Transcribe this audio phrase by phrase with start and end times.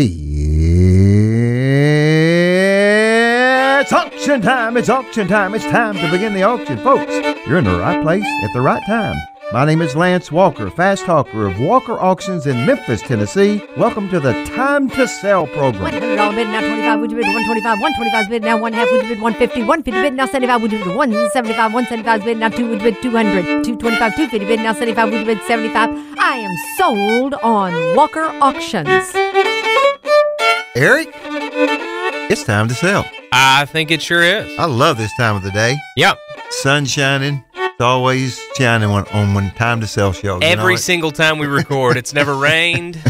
[0.00, 0.22] It's
[3.92, 4.76] auction time.
[4.76, 5.56] It's auction time.
[5.56, 6.78] It's time to begin the auction.
[6.78, 7.10] Folks,
[7.48, 9.16] you're in the right place at the right time.
[9.52, 13.60] My name is Lance Walker, fast talker of Walker Auctions in Memphis, Tennessee.
[13.76, 15.82] Welcome to the Time to Sell program.
[15.82, 17.00] One hundred dollar bid now twenty five.
[17.00, 17.80] Would you bid one twenty five?
[17.80, 18.88] One twenty five bid now one half.
[18.92, 19.64] Would you bid one fifty?
[19.64, 20.62] One fifty bid now seventy five.
[20.62, 21.74] Would you bid one seventy five?
[21.74, 22.68] One seventy five bid now two.
[22.68, 23.64] Would you bid two hundred?
[23.64, 24.14] Two twenty five.
[24.14, 25.10] Two fifty bid now seventy five.
[25.10, 25.90] Would you bid seventy five?
[26.20, 29.12] I am sold on Walker Auctions.
[30.78, 31.08] Eric,
[32.30, 33.04] it's time to sell.
[33.32, 34.56] I think it sure is.
[34.60, 35.76] I love this time of the day.
[35.96, 36.16] Yep.
[36.50, 37.42] Sun shining.
[37.52, 40.40] It's always shining when, on when time to sell shows.
[40.40, 43.02] you know Every single time we record, it's never rained,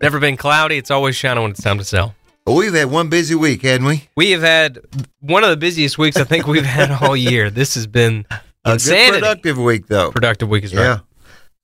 [0.00, 0.78] never been cloudy.
[0.78, 2.12] It's always shining when it's time to sell.
[2.44, 4.08] Well, we've had one busy week, hadn't we?
[4.16, 4.80] We have had
[5.20, 7.50] one of the busiest weeks I think we've had all year.
[7.50, 8.26] This has been
[8.64, 10.10] A good productive week, though.
[10.10, 10.82] Productive week is right.
[10.82, 10.98] Yeah.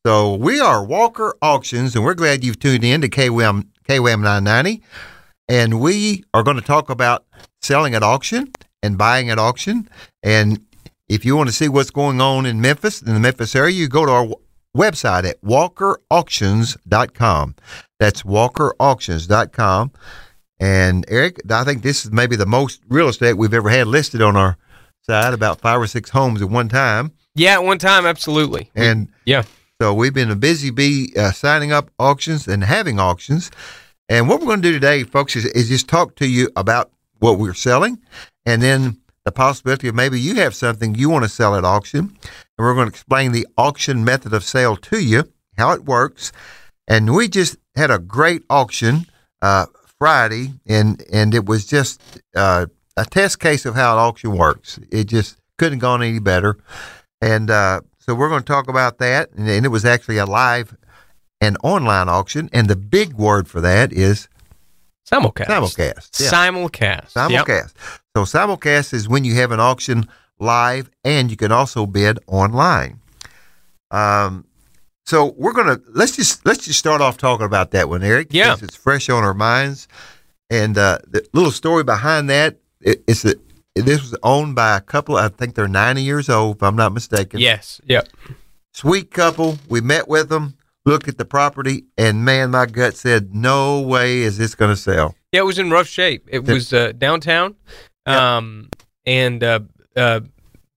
[0.06, 4.82] So we are Walker Auctions, and we're glad you've tuned in to KWM, KWM 990.
[5.48, 7.24] And we are going to talk about
[7.62, 9.88] selling at auction and buying at auction.
[10.22, 10.60] And
[11.08, 13.88] if you want to see what's going on in Memphis, in the Memphis area, you
[13.88, 14.26] go to our
[14.76, 17.54] website at walkerauctions.com.
[17.98, 19.92] That's walkerauctions.com.
[20.60, 24.20] And Eric, I think this is maybe the most real estate we've ever had listed
[24.20, 24.56] on our
[25.02, 27.12] side, about five or six homes at one time.
[27.34, 28.70] Yeah, at one time, absolutely.
[28.74, 29.44] We- And yeah.
[29.80, 33.50] so we've been a busy bee uh, signing up auctions and having auctions.
[34.08, 36.90] And what we're going to do today, folks, is, is just talk to you about
[37.18, 38.00] what we're selling
[38.46, 42.00] and then the possibility of maybe you have something you want to sell at auction.
[42.00, 42.10] And
[42.56, 46.32] we're going to explain the auction method of sale to you, how it works.
[46.86, 49.06] And we just had a great auction
[49.42, 49.66] uh,
[49.98, 52.00] Friday, and, and it was just
[52.34, 54.78] uh, a test case of how an auction works.
[54.90, 56.56] It just couldn't have gone any better.
[57.20, 59.30] And uh, so we're going to talk about that.
[59.32, 60.74] And, and it was actually a live
[61.40, 62.48] and online auction.
[62.52, 64.28] And the big word for that is
[65.10, 65.46] Simulcast.
[65.46, 66.20] simulcast.
[66.20, 66.30] Yeah.
[66.30, 67.30] Simulcast.
[67.30, 67.46] Yep.
[67.46, 67.72] Simulcast.
[68.16, 70.08] So simulcast is when you have an auction
[70.38, 73.00] live and you can also bid online.
[73.90, 74.44] Um,
[75.06, 78.28] so we're gonna let's just let's just start off talking about that one, Eric.
[78.30, 78.54] Yeah.
[78.54, 79.88] because it's fresh on our minds.
[80.50, 83.40] And uh, the little story behind that it, it's that
[83.74, 85.16] this was owned by a couple.
[85.16, 87.40] I think they're ninety years old, if I'm not mistaken.
[87.40, 87.80] Yes.
[87.86, 88.08] Yep.
[88.74, 89.58] Sweet couple.
[89.68, 90.57] We met with them,
[90.88, 94.76] looked at the property, and man, my gut said, "No way is this going to
[94.76, 96.26] sell." Yeah, it was in rough shape.
[96.30, 97.54] It was uh, downtown,
[98.06, 98.36] Yeah.
[98.38, 98.70] um,
[99.06, 99.60] and uh,
[99.94, 100.20] uh,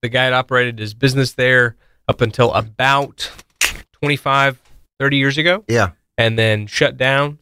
[0.01, 1.77] the guy had operated his business there
[2.07, 3.31] up until about
[3.94, 4.59] 25,
[4.99, 5.91] 30 years ago, Yeah.
[6.17, 7.39] and then shut down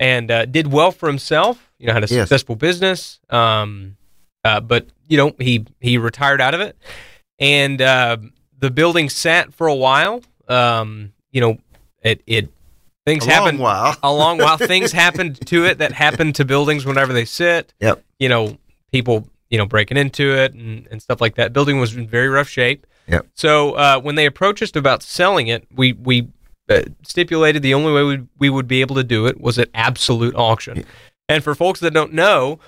[0.00, 1.70] and uh, did well for himself.
[1.78, 2.22] You know, had a Yes.
[2.28, 3.96] successful business, um,
[4.44, 6.76] uh, but you know he he retired out of it,
[7.38, 8.16] and uh,
[8.58, 10.22] the building sat for a while.
[10.48, 11.58] Um, you know,
[12.06, 12.48] it it
[13.04, 13.96] things A long happen while.
[14.02, 14.56] a long while.
[14.56, 17.72] Things happened to it that happen to buildings whenever they sit.
[17.80, 18.04] Yep.
[18.18, 18.58] You know,
[18.92, 21.52] people, you know, breaking into it and, and stuff like that.
[21.52, 22.86] Building was in very rough shape.
[23.08, 23.26] Yep.
[23.34, 26.28] So uh, when they approached us about selling it, we we
[26.68, 29.68] uh, stipulated the only way we we would be able to do it was at
[29.74, 30.84] absolute auction.
[31.28, 32.60] And for folks that don't know,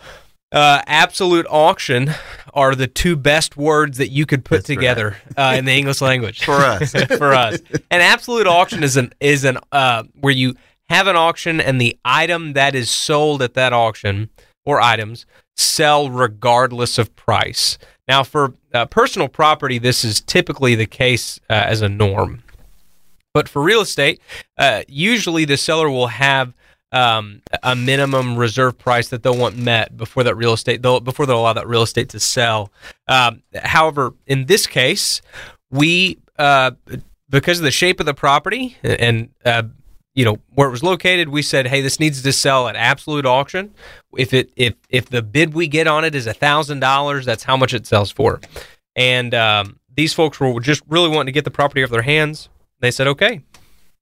[0.53, 2.11] uh, absolute auction
[2.55, 4.75] are the two best words that you could put That's right.
[4.77, 6.93] together uh, in the English language For us.
[7.19, 7.59] for us.
[7.91, 10.55] An absolute auction is an is an uh, where you
[10.89, 14.31] have an auction and the item that is sold at that auction
[14.65, 15.27] or items
[15.57, 17.79] sell regardless of price.
[18.07, 22.43] Now, for uh, personal property, this is typically the case uh, as a norm.
[23.35, 24.21] But for real estate,
[24.57, 26.55] uh, usually the seller will have
[26.93, 31.27] um, a minimum reserve price that they'll want met before that real estate they'll, before
[31.27, 32.73] they'll allow that real estate to sell.
[33.07, 35.21] Um, however, in this case,
[35.71, 36.73] we uh,
[37.29, 39.65] because of the shape of the property and uh,
[40.15, 43.27] you know where it was located, we said, hey, this needs to sell at absolute
[43.27, 43.75] auction.
[44.17, 47.45] If it if if the bid we get on it is a thousand dollars, that's
[47.45, 48.41] how much it sells for.
[48.97, 52.49] And um, these folks were just really wanting to get the property off their hands.
[52.81, 53.43] They said, okay,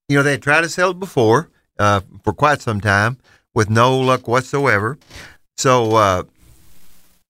[0.08, 3.18] You know, they tried to sell it before uh, for quite some time
[3.54, 4.98] with no luck whatsoever.
[5.56, 6.22] So, uh,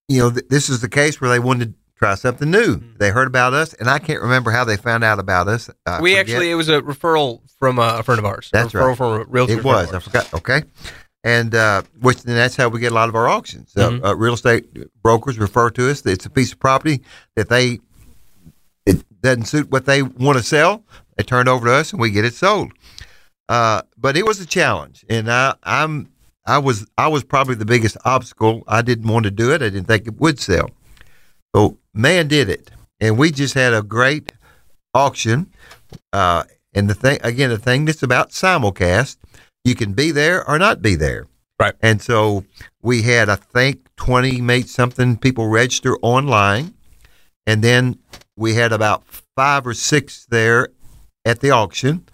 [0.08, 2.80] you know, th- this is the case where they wanted to try something new.
[2.98, 5.70] They heard about us, and I can't remember how they found out about us.
[5.86, 6.28] I we forget.
[6.28, 8.50] actually it was a referral from a, a friend of ours.
[8.52, 8.96] That's a referral right.
[8.96, 9.58] from a realtor.
[9.58, 9.92] It was.
[9.92, 10.34] I forgot.
[10.34, 10.62] Okay.
[11.24, 13.72] And uh, which and that's how we get a lot of our auctions.
[13.76, 14.04] Uh, Mhm.
[14.04, 14.66] Uh, real estate
[15.02, 16.04] brokers refer to us.
[16.06, 17.02] It's a piece of property
[17.34, 17.80] that they
[18.84, 20.84] it doesn't suit what they want to sell.
[21.16, 22.72] They turn it over to us, and we get it sold.
[23.48, 26.08] Uh, but it was a challenge, and I, I'm
[26.46, 28.64] I was I was probably the biggest obstacle.
[28.66, 29.62] I didn't want to do it.
[29.62, 30.70] I didn't think it would sell.
[31.54, 32.70] So man did it,
[33.00, 34.32] and we just had a great
[34.94, 35.52] auction.
[36.12, 36.44] Uh,
[36.74, 39.16] and the thing again, the thing that's about simulcast,
[39.64, 41.26] you can be there or not be there.
[41.58, 41.74] Right.
[41.80, 42.44] And so
[42.82, 46.74] we had, I think, 20, made something people register online.
[47.46, 47.98] And then
[48.36, 49.04] we had about
[49.36, 50.68] five or six there
[51.24, 52.06] at the auction.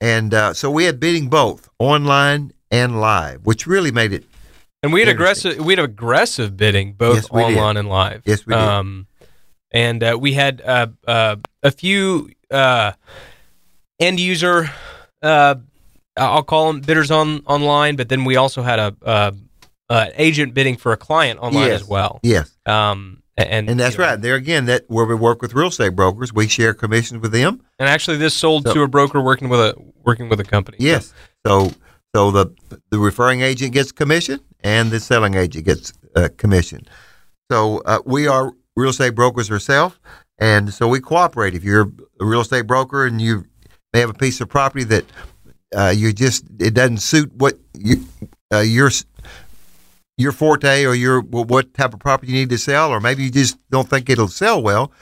[0.00, 4.24] And uh, so we had bidding both online and live, which really made it.
[4.82, 7.56] And we had aggressive we had aggressive bidding both Yes, we did.
[7.58, 8.22] online and live.
[8.24, 8.62] Yes, we did.
[8.62, 9.06] Um,
[9.72, 12.92] and uh, we had uh, uh, a few uh,
[13.98, 14.70] end user,
[15.22, 15.56] uh,
[16.16, 19.32] I'll call them bidders on online, but then we also had a uh,
[19.90, 21.82] uh, agent bidding for a client online Yes.
[21.82, 22.20] as well.
[22.22, 22.56] Yes.
[22.64, 24.20] Um, and And that's you know, right.
[24.20, 27.60] There again, that where we work with real estate brokers, we share commissions with them.
[27.78, 29.74] And actually, this sold So- to a broker working with a
[30.04, 30.78] working with a company.
[30.80, 31.12] Yes.
[31.46, 31.72] So
[32.14, 32.46] so the
[32.90, 36.86] the referring agent gets commission and the selling agent gets uh, commission.
[37.50, 39.98] So uh, we are real estate brokers ourselves,
[40.38, 41.54] and so we cooperate.
[41.54, 43.44] If you're a real estate broker and you
[43.92, 45.04] may have a piece of property that
[45.76, 48.06] uh, you just it doesn't suit what you
[48.52, 48.90] uh, your
[50.16, 53.30] your forte or your what type of property you need to sell, or maybe you
[53.30, 54.92] just don't think it'll sell well.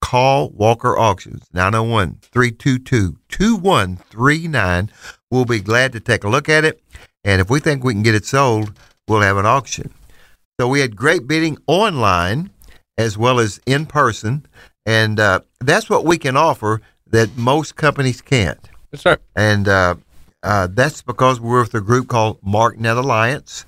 [0.00, 4.90] Call Walker Auctions 901 322 2139.
[5.30, 6.82] We'll be glad to take a look at it.
[7.24, 8.72] And if we think we can get it sold,
[9.06, 9.92] we'll have an auction.
[10.58, 12.50] So we had great bidding online
[12.96, 14.46] as well as in person.
[14.86, 18.68] And uh, that's what we can offer that most companies can't.
[18.90, 19.18] That's right.
[19.36, 19.96] And uh,
[20.42, 23.64] uh, that's because we're with a group called MarkNet Alliance.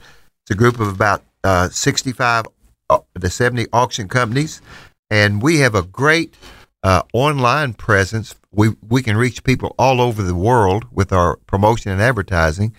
[0.52, 2.44] A group of about uh, 65
[2.90, 4.60] uh, to 70 auction companies.
[5.08, 6.34] And we have a great
[6.82, 8.34] uh, online presence.
[8.50, 12.74] We, we can reach people all over the world with our promotion and advertising.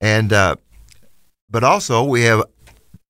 [0.00, 0.56] And, uh,
[1.48, 2.42] but also we have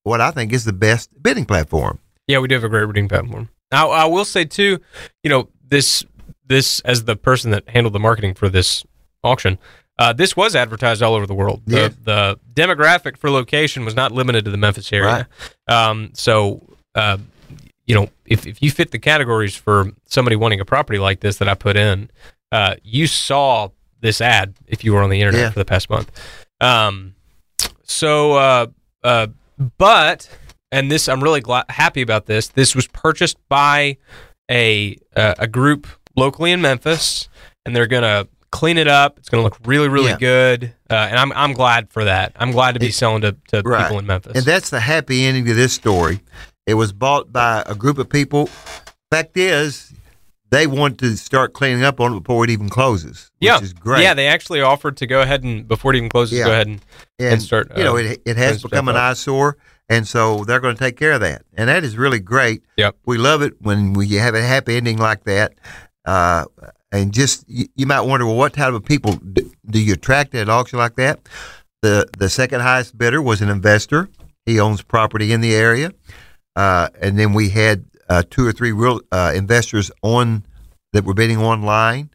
[0.02, 1.98] what I think is the best bidding platform.
[2.26, 3.48] Yeah, we do have a great bidding platform.
[3.72, 4.80] I, I will say too,
[5.22, 6.04] you know, this
[6.46, 8.84] this as the person that handled the marketing for this
[9.22, 9.58] auction,
[9.98, 11.62] uh, this was advertised all over the world.
[11.66, 11.88] The, Yeah.
[12.02, 15.28] the demographic for location was not limited to the Memphis area.
[15.68, 15.88] Right.
[15.88, 16.62] Um, so,
[16.94, 17.18] uh,
[17.86, 21.36] you know, if if you fit the categories for somebody wanting a property like this
[21.38, 22.10] that I put in,
[22.52, 23.68] uh, you saw
[24.00, 25.50] this ad if you were on the internet Yeah.
[25.50, 26.10] for the past month.
[26.60, 27.14] Um,
[27.82, 28.66] so, uh,
[29.02, 29.26] uh,
[29.78, 30.28] but
[30.72, 32.48] and this I'm really happy about this.
[32.48, 33.98] This was purchased by
[34.50, 35.86] a uh, a group
[36.16, 37.28] locally in Memphis,
[37.66, 39.18] and they're gonna clean it up.
[39.18, 40.18] It's gonna look really really Yeah.
[40.18, 42.32] good, uh, and I'm I'm glad for that.
[42.36, 43.82] I'm glad to be It- selling to, to Right.
[43.82, 44.32] people in Memphis.
[44.36, 46.20] And that's the happy ending to this story.
[46.66, 48.48] It was bought by a group of people.
[49.10, 49.92] Fact is,
[50.50, 53.72] they want to start cleaning up on it before it even closes, which yeah, is
[53.72, 54.02] great.
[54.02, 56.44] Yeah, they actually offered to go ahead and before it even closes, Yeah.
[56.44, 56.80] go ahead and
[57.18, 59.02] and, start, You know, uh, it, it has become an up.
[59.02, 59.56] eyesore,
[59.88, 62.62] and so they're going to take care of that, and that is really great.
[62.76, 62.96] Yep.
[63.06, 65.52] We love it when we have a happy ending like that.
[66.04, 66.44] Uh,
[66.94, 70.34] and just you, you might wonder, well, what type of people do, do you attract
[70.34, 71.28] at an auction like that?
[71.82, 74.08] The the second highest bidder was an investor.
[74.46, 75.92] He owns property in the area,
[76.56, 80.44] uh, and then we had uh, two or three real uh, investors on
[80.92, 82.10] that were bidding online,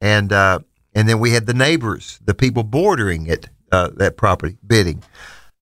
[0.00, 0.60] and uh,
[0.94, 5.02] and then we had the neighbors, the people bordering it, uh, that property bidding.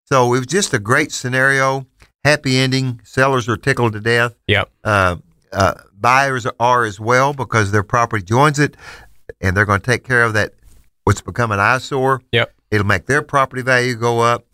[0.06, 1.87] So it was just a great scenario,
[2.25, 3.00] happy ending.
[3.03, 4.35] Sellers are tickled to death.
[4.47, 4.70] Yep.
[6.02, 8.76] Buyers are as well because their property joins it,
[9.40, 10.52] and they're going to take care of that.
[11.04, 12.20] What's become an eyesore.
[12.32, 12.52] Yep.
[12.70, 14.46] It'll make their property value go up,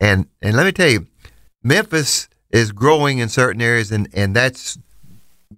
[0.00, 1.06] and and let me tell you,
[1.62, 4.78] Memphis is growing in certain areas, and and that's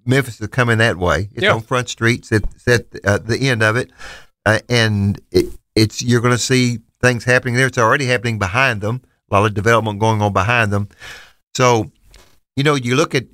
[0.05, 1.29] Memphis is coming that way.
[1.35, 1.55] It's Yeah.
[1.55, 2.31] on Front streets.
[2.33, 3.91] It's at uh, the end of it,
[4.45, 7.67] uh, and it, it's you're going to see things happening there.
[7.67, 9.03] It's already happening behind them.
[9.31, 10.89] A lot of development going on behind them.
[11.55, 11.91] So,
[12.55, 13.25] you know, you look at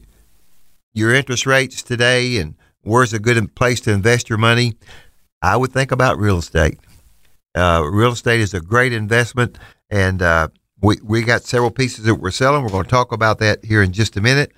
[0.92, 4.75] your interest rates today, and where's a good place to invest your money.
[5.40, 6.78] I would think about real estate.
[7.54, 9.58] Uh, real estate is a great investment,
[9.90, 10.49] and uh,
[10.80, 12.62] we we got several pieces that we're selling.
[12.62, 14.52] We're going to talk about that here in just a minute.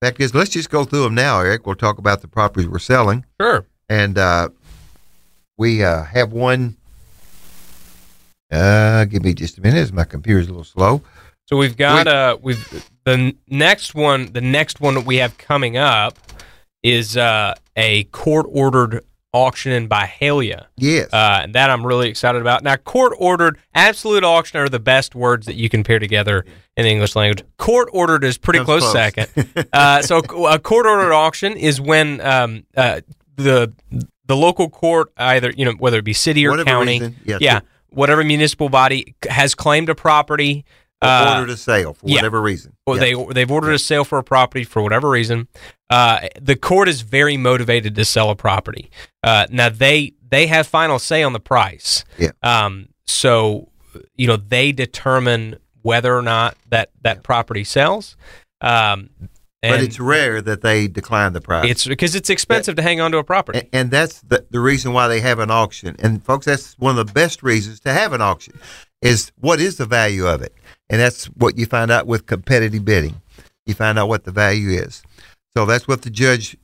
[0.00, 1.66] Fact is, let's just go through them now, Eric.
[1.66, 3.66] We'll talk about the properties we're selling, sure.
[3.88, 4.48] and uh,
[5.56, 6.76] we uh, have one.
[8.50, 11.02] Uh, give me just a minute, as my computer's a little slow.
[11.46, 15.76] So we've got uh we've the next one the next one that we have coming
[15.76, 16.18] up
[16.82, 20.66] is uh a court ordered auction in Byhalia.
[20.76, 22.62] Yes, Uh, and that I'm really excited about.
[22.62, 26.44] Now, court ordered, absolute auction are the best words that you can pair together
[26.76, 27.42] in the English language.
[27.56, 28.92] Court ordered is pretty close, close.
[28.92, 29.28] second.
[29.72, 33.00] uh, so, a court ordered auction is when um, uh,
[33.36, 33.72] the
[34.26, 37.38] the local court, either you know whether it be city or Whatever county, reason, yeah,
[37.40, 40.64] yeah, whatever municipal body has claimed a property.
[41.02, 42.16] Uh, ordered a sale for yeah.
[42.16, 42.74] whatever reason.
[42.86, 45.48] or they they've ordered a sale for a property for whatever reason.
[45.90, 48.90] Uh, the court is very motivated to sell a property.
[49.22, 52.04] Uh, now they they have final say on the price.
[52.18, 52.30] Yeah.
[52.42, 52.88] Um.
[53.06, 53.68] So
[54.14, 58.16] you know they determine whether or not that that property sells.
[58.60, 59.10] Um,
[59.60, 61.70] but it's rare that they decline the price.
[61.70, 63.60] it's because it's expensive to hang on to a property.
[63.60, 65.94] A- and that's the, the reason why they have an auction.
[66.00, 68.54] And folks, that's one of the best reasons to have an auction
[69.02, 70.54] is what is the value of it,
[70.88, 73.20] and that's what you find out with competitive bidding.
[73.66, 75.02] You find out what the value is.
[75.56, 76.56] So that's what the judge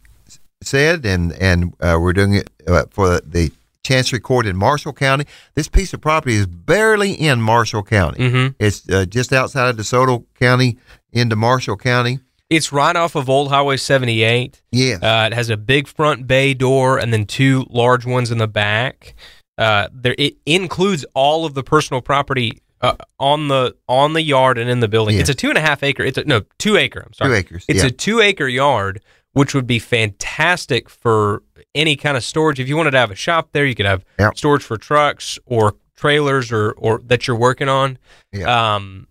[0.62, 3.50] said, and and uh, we're doing it uh, for the
[3.84, 5.24] Chancery Court in Marshall County.
[5.54, 8.18] This piece of property is barely in Marshall County.
[8.30, 8.54] Mhm.
[8.58, 10.76] It's uh, just outside of DeSoto County
[11.12, 12.18] into Marshall County.
[12.50, 14.62] It's right off of Old Highway 78.
[14.72, 14.96] Yeah.
[15.02, 18.48] Uh, it has a big front bay door and then two large ones in the
[18.48, 19.14] back.
[19.58, 24.56] Uh, there, it includes all of the personal property uh, on the on the yard
[24.56, 25.16] and in the building.
[25.16, 25.22] Yeah.
[25.22, 26.04] It's a two and a half acre.
[26.04, 27.02] It's a no two acre.
[27.04, 27.30] I'm sorry.
[27.30, 27.86] Two acres, It's yeah.
[27.88, 31.42] a two acre yard, which would be fantastic for
[31.74, 32.60] any kind of storage.
[32.60, 34.30] If you wanted to have a shop there, you could have Yeah.
[34.36, 37.98] storage for trucks or trailers or or that you're working on.
[38.32, 38.74] Yeah.
[38.76, 39.08] Um,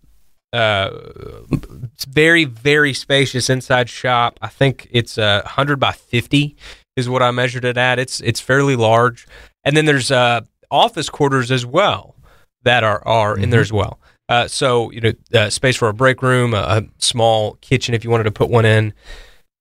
[0.54, 0.88] uh,
[1.92, 4.38] it's very very spacious inside shop.
[4.40, 6.56] I think it's uh, 100 by 50
[6.96, 7.98] is what I measured it at.
[7.98, 9.26] It's it's fairly large,
[9.64, 12.16] and then there's uh, office quarters as well
[12.62, 13.98] that are are in there as well.
[14.28, 18.04] Uh, so you know, uh, space for a break room, a, a small kitchen if
[18.04, 18.92] you wanted to put one in.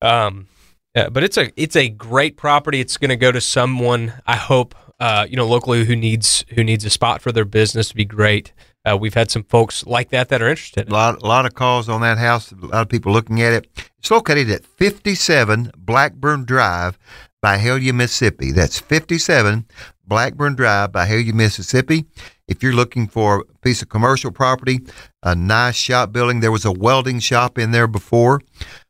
[0.02, 0.48] Um,
[0.96, 2.80] uh, but it's a it's a great property.
[2.80, 6.64] It's going to go to someone I hope uh, you know locally who needs who
[6.64, 8.52] needs a spot for their business to be great.
[8.88, 10.90] Uh, we've had some folks like that that are interested.
[10.90, 12.54] A lot, a lot of calls on that house.
[12.54, 13.68] A lot of people looking at it.
[14.00, 16.98] It's located at 57 Blackburn Drive
[17.44, 18.52] Byhalia, Mississippi.
[18.52, 19.66] That's 57
[20.06, 22.06] Blackburn Drive Byhalia, Mississippi.
[22.48, 24.80] If you're looking for a piece of commercial property,
[25.24, 28.42] a nice shop building, there was a welding shop in there before.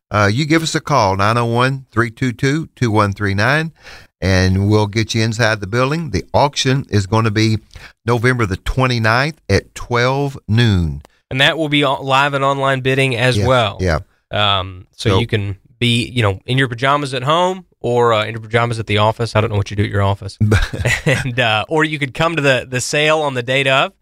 [0.09, 3.73] Uh, you give us a call, 901 322 2139,
[4.21, 6.11] and we'll get you inside the building.
[6.11, 7.57] The auction is going to be
[8.05, 11.01] November the 29th at 12 noon.
[11.29, 13.77] and that will be live and online bidding as Yeah, well.
[13.81, 13.99] Yeah.
[14.31, 18.25] Um, so, So- you can be, you know, in your pajamas at home or uh,
[18.25, 19.35] in your pajamas at the office.
[19.35, 20.37] I don't know what you do at your office,
[21.05, 23.93] and uh, or you could come to the the sale on the date of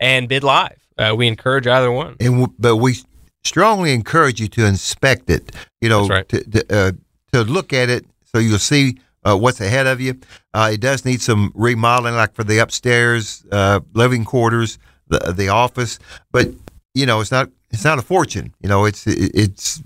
[0.00, 0.78] and bid live.
[0.96, 2.16] Uh, we encourage either one.
[2.20, 2.96] and w- but we
[3.44, 5.52] strongly encourage you to inspect it.
[5.80, 6.28] You know, right.
[6.28, 6.92] to to, uh,
[7.32, 10.18] to look at it so you'll see uh, what's ahead of you.
[10.52, 15.48] Uh, it does need some remodeling, like for the upstairs uh, living quarters, the the
[15.48, 15.98] office.
[16.32, 16.48] But
[16.94, 18.54] you know, it's not it's not a fortune.
[18.60, 19.82] You know, it's it, it's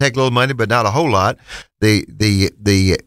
[0.00, 1.38] take a little money, but not a whole lot.
[1.80, 2.98] The the the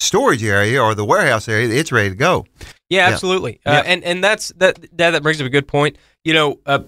[0.00, 2.44] storage area or the warehouse area, it's ready to go.
[2.88, 3.12] Yeah, Yeah.
[3.14, 3.60] absolutely.
[3.64, 3.78] Yeah.
[3.78, 5.96] Uh, and and that's that, that that brings up a good point.
[6.24, 6.80] You know, uh,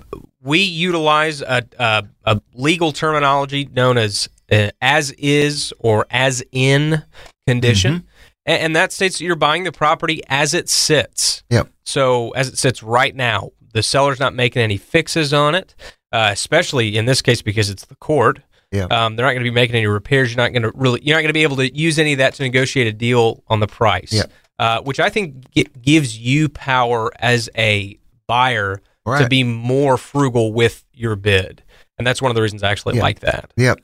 [0.43, 7.03] we utilize a, a a legal terminology known as uh, as is or as in
[7.47, 8.07] condition, Mm-hmm.
[8.47, 11.43] and, and that states that you're buying the property as it sits.
[11.51, 11.69] Yep.
[11.85, 15.75] So as it sits right now, the seller's not making any fixes on it,
[16.13, 18.41] uh, especially in this case because it's the court.
[18.75, 18.85] Yeah.
[18.87, 20.31] Um, they're not going to be making any repairs.
[20.35, 21.01] You're not going to really.
[21.03, 23.43] You're not going to be able to use any of that to negotiate a deal
[23.49, 24.13] on the price.
[24.13, 24.25] Yeah.
[24.59, 28.81] Uh, which I think gi- gives you power as a buyer
[29.19, 31.63] to be more frugal with your bid,
[31.99, 33.03] and that's one of the reasons I actually Yeah.
[33.03, 33.53] like that.
[33.57, 33.81] Yep.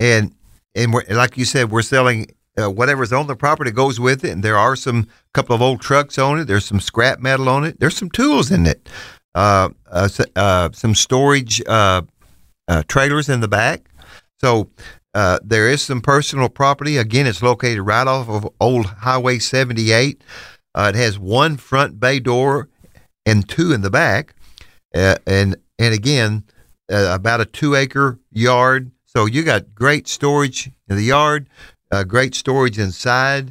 [0.00, 0.34] And
[0.74, 4.30] and we're, like you said, we're selling uh, whatever's on the property goes with it.
[4.30, 6.44] And there are some couple of old trucks on it.
[6.46, 7.78] There's some scrap metal on it.
[7.80, 8.88] There's some tools in it.
[9.34, 12.02] Uh, uh, uh, some storage uh,
[12.68, 13.82] uh, trailers in the back.
[14.44, 14.68] So
[15.14, 16.98] uh, there is some personal property.
[16.98, 20.20] Again, it's located right off of Old Highway 78.
[20.74, 22.68] Uh, it has one front bay door
[23.24, 24.34] and two in the back,
[24.94, 26.44] uh, and and again,
[26.92, 28.90] uh, about a two acre yard.
[29.06, 31.48] So you got great storage in the yard,
[31.90, 33.50] uh, great storage inside.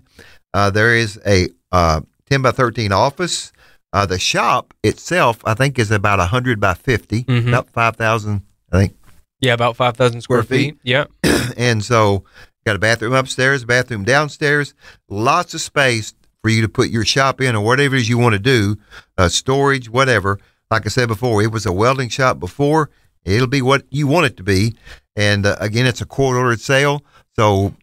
[0.54, 3.52] Uh, there is a uh, 10 by 13 office.
[3.94, 7.48] Uh, the shop itself, I think, is about 100 by 50, Mhm.
[7.48, 8.96] about 5,000, I think.
[9.44, 10.76] Yeah, about five thousand square Square feet.
[10.76, 10.80] feet.
[10.84, 11.06] Yeah.
[11.58, 12.24] and so
[12.66, 14.74] got a bathroom upstairs, a bathroom downstairs,
[15.10, 18.18] lots of space for you to put your shop in or whatever it is you
[18.18, 18.78] want to do,
[19.18, 20.40] uh, storage, whatever.
[20.72, 22.90] Like I said before, it was a welding shop before.
[23.26, 24.76] It'll be what you want it to be.
[25.18, 27.04] And uh, again, it's a court ordered sale.
[27.36, 27.74] So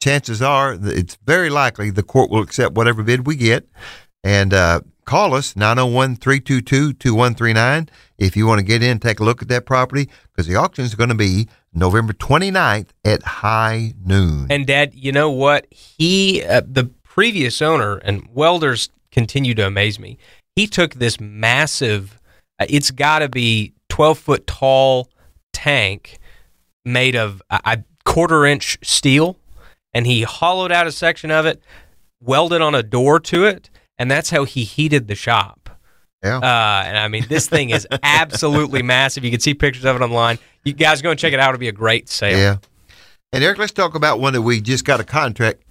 [0.00, 3.68] chances are it's very likely the court will accept whatever bid we get.
[4.22, 9.24] And uh, call us 901 322 2139 if you want to get in take a
[9.24, 13.94] look at that property because the auction is going to be November 29th at high
[14.04, 14.46] noon.
[14.50, 15.66] And Dad, you know what?
[15.70, 20.18] He, uh, the previous owner, and welders continue to amaze me.
[20.54, 22.18] He took this massive,
[22.58, 25.08] uh, it's got to be 12 foot tall
[25.52, 26.18] tank
[26.84, 29.36] made of a, a quarter inch steel,
[29.94, 31.62] and he hollowed out a section of it,
[32.20, 33.70] welded on a door to it,
[34.02, 35.70] and that's how he heated the shop.
[36.24, 36.38] Yeah.
[36.38, 39.24] Uh, and I mean, this thing is absolutely massive.
[39.24, 40.38] You can see pictures of it online.
[40.64, 41.50] You guys go and check it out.
[41.50, 42.36] It'll be a great sale.
[42.36, 42.56] Yeah.
[43.32, 45.62] And Eric, let's talk about one that we just got a contract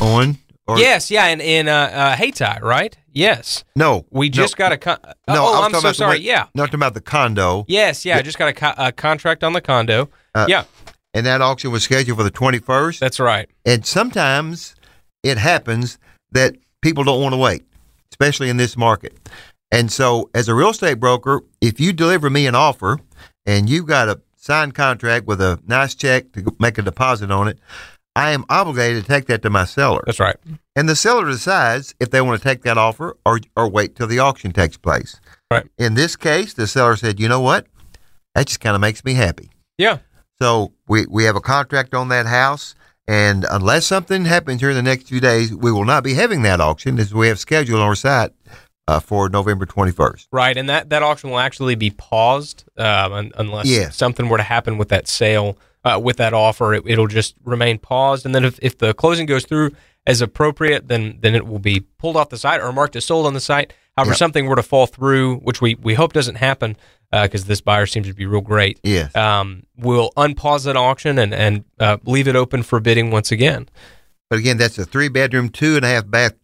[0.00, 0.38] on.
[0.66, 2.96] Or, yes, yeah, in in uh, uh, Hayti, right?
[3.12, 4.06] Yes, No.
[4.10, 4.78] we no, just got a.
[4.78, 4.98] Con-
[5.28, 6.16] No, oh, I'm so about the sorry.
[6.18, 6.46] one- yeah.
[6.54, 7.64] Not talking about the condo.
[7.66, 10.08] Yes, yeah, I just got a, co- a contract on the condo.
[10.34, 10.64] Uh, yeah,
[11.12, 13.00] And that auction was scheduled for the 21st.
[13.00, 13.48] that's right.
[13.64, 14.76] And sometimes
[15.24, 15.98] it happens
[16.32, 17.64] that people don't want to wait,
[18.12, 19.16] especially in this market.
[19.72, 22.98] And so, as a real estate broker, if you deliver me an offer
[23.46, 27.46] and you've got a signed contract with a nice check to make a deposit on
[27.46, 27.58] it,
[28.16, 30.02] I am obligated to take that to my seller.
[30.04, 30.36] That's right.
[30.74, 34.08] And the seller decides if they want to take that offer or, or wait till
[34.08, 35.20] the auction takes place.
[35.50, 35.66] Right.
[35.78, 37.66] In this case, the seller said, you know what?
[38.34, 39.50] That just kind of makes me happy.
[39.78, 39.98] Yeah.
[40.40, 42.74] So we, we have a contract on that house.
[43.10, 46.42] And unless something happens here in the next few days, we will not be having
[46.42, 48.30] that auction as we have scheduled on our site
[48.86, 50.28] uh, for November 21st.
[50.30, 53.96] Right, and that, that auction will actually be paused um, un- unless Yes.
[53.96, 56.72] something were to happen with that sale, uh, with that offer.
[56.74, 59.72] It, it'll just remain paused, and then if, if the closing goes through
[60.06, 63.26] as appropriate, then then it will be pulled off the site or marked as sold
[63.26, 63.72] on the site.
[64.00, 64.18] However, Yep.
[64.18, 66.74] something were to fall through, which we, we hope doesn't happen
[67.12, 68.80] because this buyer seems to be real great.
[68.82, 69.14] Yes.
[69.14, 73.68] Um, we'll unpause that auction and and uh, leave it open for bidding once again.
[74.30, 76.34] But again, that's a three bedroom, two and a half bath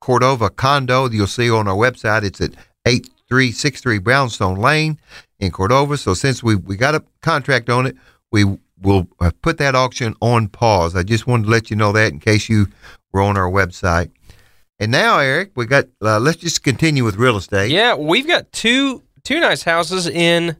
[0.00, 1.08] Cordova condo.
[1.08, 2.24] You'll see on our website.
[2.24, 2.52] It's at
[2.86, 4.98] 8363 Brownstone Lane
[5.38, 5.96] in Cordova.
[5.96, 7.96] So since we, we got a contract on it,
[8.32, 8.44] we
[8.80, 10.96] will uh, put that auction on pause.
[10.96, 12.66] I just wanted to let you know that in case you
[13.12, 14.10] were on our website.
[14.80, 17.70] And now, Eric, we got, uh, let's just continue with real estate.
[17.70, 20.56] Yeah, we've got two two nice houses in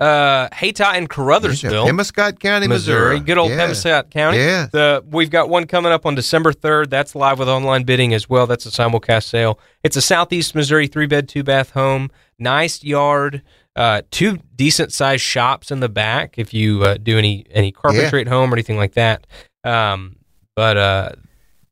[0.00, 1.86] uh, Hayti and Caruthersville.
[1.88, 3.14] Pemiscot County, Missouri.
[3.14, 3.20] Missouri.
[3.20, 3.66] Good old yeah.
[3.66, 4.38] Pemiscot County.
[4.38, 4.68] Yeah.
[4.70, 6.90] The we've got one coming up on December third.
[6.90, 8.46] That's live with online bidding as well.
[8.46, 9.58] That's a simulcast sale.
[9.82, 12.10] It's a southeast Missouri three bed two bath home.
[12.38, 13.42] Nice yard.
[13.74, 18.22] Uh, two decent sized shops in the back if you uh, do any any carpentry
[18.22, 19.26] at home or anything like that.
[19.64, 20.16] Um,
[20.54, 21.10] but uh,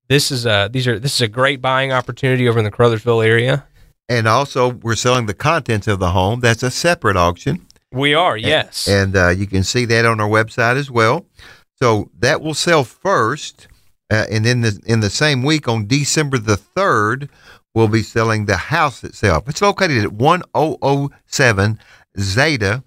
[0.09, 3.25] this is a these are this is a great buying opportunity over in the Caruthersville
[3.27, 3.67] area.
[4.09, 6.41] And also, we're selling the contents of the home.
[6.41, 7.67] That's a separate auction.
[7.91, 8.89] We are yes.
[8.89, 11.27] and uh, you can see that on our website as well.
[11.81, 13.69] So that will sell first,
[14.11, 17.31] uh, and then the, in the same week on December the third,
[17.73, 19.49] we'll be selling the house itself.
[19.49, 21.79] It's located at one zero zero seven
[22.19, 22.83] Zeta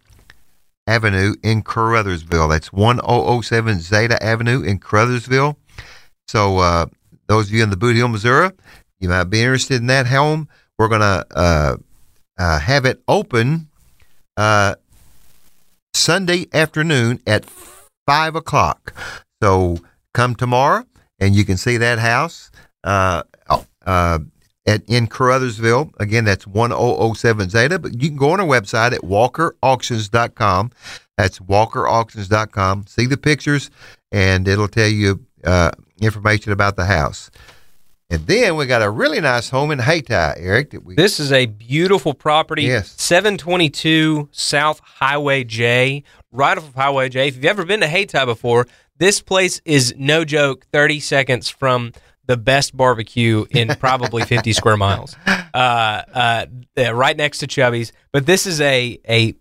[0.86, 2.50] Avenue in Caruthersville.
[2.50, 5.56] That's one zero zero seven Zeta Avenue in Caruthersville.
[6.28, 6.88] So uh,
[7.28, 8.52] those of you in the Bootheel, Missouri,
[9.00, 10.48] you might be interested in that home.
[10.78, 11.78] We're gonna uh,
[12.38, 13.70] uh, have it open.
[14.36, 14.76] Uh,
[15.94, 17.46] Sunday afternoon at
[18.06, 18.94] five o'clock.
[19.42, 19.78] So
[20.14, 20.86] come tomorrow,
[21.20, 22.52] and you can see that house
[22.84, 23.24] uh,
[23.86, 24.20] uh,
[24.66, 25.92] at in Caruthersville.
[26.00, 27.80] Again, that's one zero zero seven Zeta.
[27.80, 30.72] But you can go on our website at WalkerAuctions.com.
[31.18, 32.88] That's WalkerAuctions.com.
[32.88, 33.72] See the pictures,
[34.12, 37.30] and it'll tell you uh, information about the house.
[38.10, 40.72] And then we got a really nice home in Hayti, Eric.
[40.72, 42.64] That we This is a beautiful property.
[42.64, 42.94] Yes.
[43.02, 47.28] 722 South Highway J, right off of Highway J.
[47.28, 48.66] If you've ever been to Hayti before,
[48.98, 51.92] this place is no joke 30 seconds from
[52.28, 55.16] the best barbecue in probably 50 square miles.
[55.26, 56.46] Uh, uh,
[56.78, 57.92] uh, right next to Chubby's.
[58.14, 59.34] But this is a, a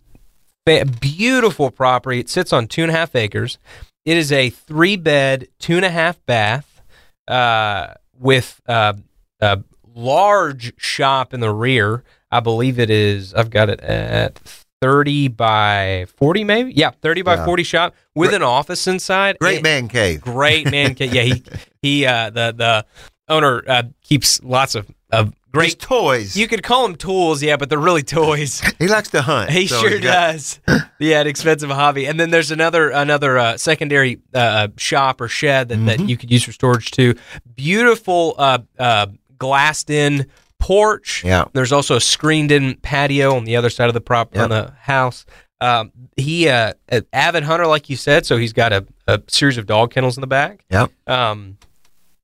[0.99, 2.19] beautiful property.
[2.19, 3.59] It sits on two and a half acres.
[4.07, 6.81] It is a three bed, two and a half bath.
[7.27, 8.93] Uh, with uh,
[9.41, 9.59] a
[9.93, 12.03] large shop in the rear.
[12.31, 13.33] I believe it is.
[13.33, 14.39] I've got it at
[14.81, 16.71] thirty by forty, maybe.
[16.71, 17.43] Yeah, thirty by Yeah.
[17.45, 19.37] forty shop with an office inside.
[19.39, 20.21] great It- man cave.
[20.21, 20.95] great man.
[20.95, 21.43] ca- yeah, he
[21.81, 22.05] he.
[22.05, 22.85] Uh, the the
[23.27, 25.79] owner uh, keeps lots of of Great great.
[25.79, 26.35] toys.
[26.37, 28.61] You could call them tools, yeah, but they're really toys.
[28.79, 29.49] he likes to hunt.
[29.49, 30.59] He so sure he's got- does.
[30.99, 32.05] yeah, an expensive hobby.
[32.05, 36.09] And then there's another another uh, secondary uh, shop or shed that, that Mhm.
[36.09, 37.15] you could use for storage too.
[37.55, 40.27] Beautiful uh, uh, glassed in
[40.59, 41.23] porch.
[41.23, 41.45] Yeah.
[41.53, 44.43] There's also a screened in patio on the other side of the prop Yep.
[44.43, 45.25] on the house.
[45.59, 49.57] Um, he uh, an avid hunter, like you said, so he's got a, a series
[49.57, 50.63] of dog kennels in the back.
[50.69, 50.91] Yep.
[51.07, 51.57] Um,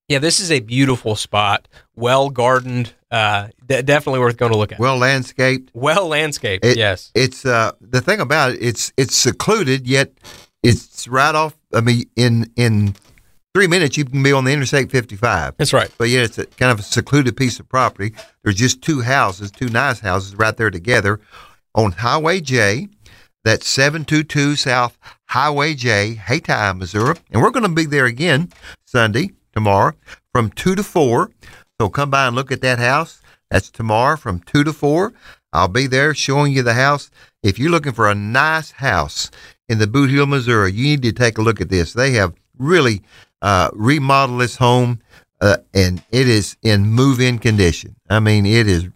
[0.08, 2.94] yeah, this is a beautiful spot, well gardened.
[3.14, 4.80] Uh, de- definitely worth going to look at.
[4.80, 5.70] well landscaped.
[5.74, 6.66] Well landscaped.
[6.66, 7.12] It- yes.
[7.16, 8.58] It's uh the thing about it.
[8.62, 10.12] It's it's secluded yet
[10.64, 11.56] it's right off.
[11.74, 12.96] I mean, in in
[13.54, 15.56] three minutes you can be on the Interstate 55.
[15.58, 15.92] That's right.
[15.98, 18.14] But yeah, it's a kind of a secluded piece of property.
[18.44, 21.20] There's just two houses, two nice houses right there together
[21.76, 22.88] on Highway J.
[23.44, 24.98] That's 722 South
[25.28, 27.16] Highway J, Hayti, Missouri.
[27.30, 28.50] And we're going to be there again
[28.86, 29.92] Sunday, tomorrow,
[30.34, 31.30] from 2 to 4.
[31.80, 33.22] So come by and look at that house.
[33.50, 35.14] That's tomorrow from 2 to 4.
[35.52, 37.12] I'll be there showing you the house.
[37.44, 39.30] If you're looking for a nice house
[39.70, 41.94] in the Bootheel, Missouri, you need to take a look at this.
[41.94, 43.02] They have really
[43.42, 45.02] uh, remodeled this home,
[45.42, 47.96] uh, and it is in move-in condition.
[48.10, 48.88] I mean, it is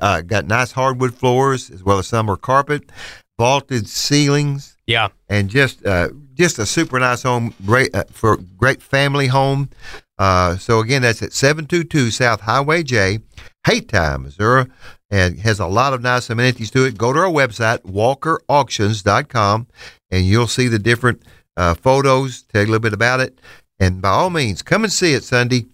[0.00, 2.90] uh, got nice hardwood floors as well as summer carpet,
[3.38, 5.08] vaulted ceilings, Yeah.
[5.28, 9.70] and just uh, just a super nice home, great uh, for great family home.
[10.18, 13.20] Uh, so again, that's at seven two two South Highway J,
[13.66, 14.66] Hayti, Missouri,
[15.10, 16.98] and has a lot of nice amenities to it.
[16.98, 19.66] Go to our website walkerauctions.com,
[20.10, 21.22] and you'll see the different
[21.56, 22.42] uh, photos.
[22.42, 23.40] Tell you a little bit about it,
[23.78, 25.66] and by all means, come and see it Sunday,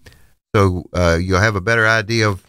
[0.55, 2.43] so uh, you'll have a better idea of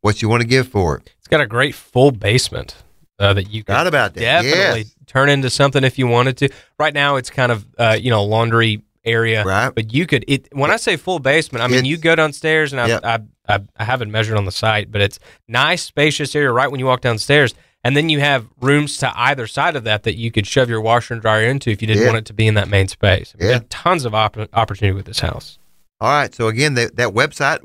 [0.00, 1.12] what you want to give for it.
[1.18, 2.76] It's got a great full basement
[3.18, 4.20] uh, that you can about that.
[4.20, 4.94] definitely Yes.
[5.06, 6.48] turn into something if you wanted to.
[6.78, 9.74] Right now, it's kind of uh, you know laundry area, Right.
[9.74, 12.72] But you could it when I say full basement, I mean It's- you go downstairs
[12.72, 13.00] and I, Yep.
[13.04, 13.18] I,
[13.48, 15.18] I I haven't measured on the site, but it's
[15.48, 17.54] nice spacious area right when you walk downstairs.
[17.84, 20.80] And then you have rooms to either side of that that you could shove your
[20.80, 22.08] washer and dryer into if you didn't Yeah.
[22.08, 23.34] want it to be in that main space.
[23.38, 23.60] I mean, Yeah.
[23.70, 25.58] tons of op- opportunity with this house.
[26.00, 26.34] All right.
[26.34, 27.60] So again, that, that website,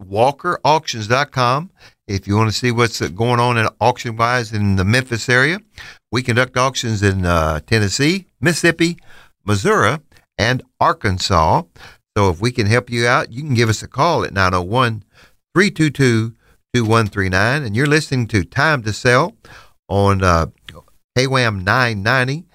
[0.63, 1.71] walkerauctions.com.
[2.07, 5.59] If you want to see what's going on in auction wise in the Memphis area,
[6.11, 8.97] we conduct auctions in uh, Tennessee, Mississippi,
[9.45, 9.97] Missouri,
[10.37, 11.63] and Arkansas.
[12.15, 15.03] So if we can help you out, you can give us a call at 901
[15.55, 16.35] 322
[16.73, 17.63] 2139.
[17.63, 19.35] And you're listening to Time to Sell
[19.87, 20.47] on uh,
[21.17, 22.45] KWAM 990.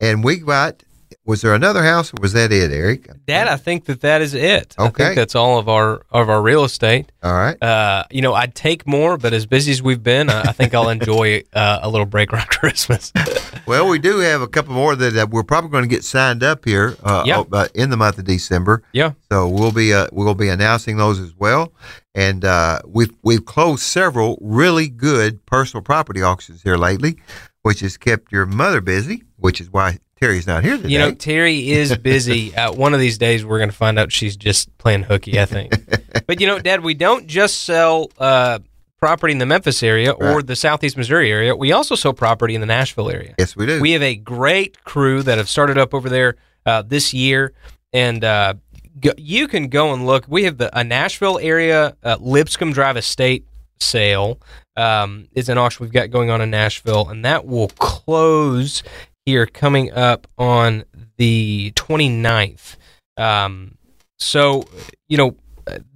[0.00, 0.82] And we got,
[1.26, 3.08] was there another house or was that it, Eric?
[3.26, 4.74] Dad, I think that that is it.
[4.78, 5.04] I Okay.
[5.04, 7.10] think that's all of our of our real estate.
[7.22, 7.60] All right.
[7.62, 10.74] Uh, you know, I'd take more, but as busy as we've been, I, I think
[10.74, 13.12] I'll enjoy uh, a little break around Christmas.
[13.66, 16.42] Well, we do have a couple more that, that we're probably going to get signed
[16.42, 17.44] up here uh, Yeah.
[17.50, 18.82] uh, in the month of December.
[18.92, 21.72] yeah, So we'll be uh, we'll be announcing those as well,
[22.14, 27.16] and uh, we've we've closed several really good personal property auctions here lately,
[27.62, 30.88] which has kept your mother busy, which is why Terry's not here today.
[30.88, 32.54] you know, Terry is busy.
[32.54, 35.38] Uh, one of these days, we're going to find out she's just playing hooky.
[35.40, 35.74] I think.
[36.26, 38.58] but you know, Dad, we don't just sell uh,
[38.98, 40.46] property in the Memphis area or Right.
[40.46, 41.54] the Southeast Missouri area.
[41.54, 43.34] We also sell property in the Nashville area.
[43.38, 43.80] yes, we do.
[43.80, 47.52] We have a great crew that have started up over there uh, this year,
[47.92, 48.54] and uh,
[49.00, 50.24] go, you can go and look.
[50.28, 53.44] We have the a Nashville area uh, Lipscomb Drive Estate
[53.80, 54.40] sale
[54.76, 58.82] um, is an auction we've got going on in Nashville, and that will close
[59.24, 60.84] here coming up on
[61.16, 62.76] the 29th.
[63.16, 63.76] Um,
[64.18, 64.64] so
[65.08, 65.36] you know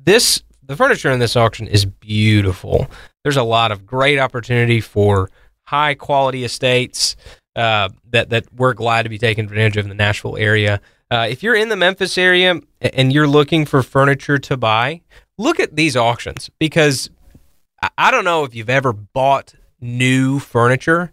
[0.05, 2.89] this the furniture in this auction is beautiful.
[3.25, 5.31] There's a lot of great opportunity for
[5.67, 7.17] high quality estates
[7.57, 10.81] uh, that that we're glad to be taking advantage of in the Nashville area.
[11.11, 15.01] Uh, if you're in the Memphis area and you're looking for furniture to buy,
[15.39, 17.11] look at these auctions because
[17.97, 21.13] I don't know if you've ever bought new furniture.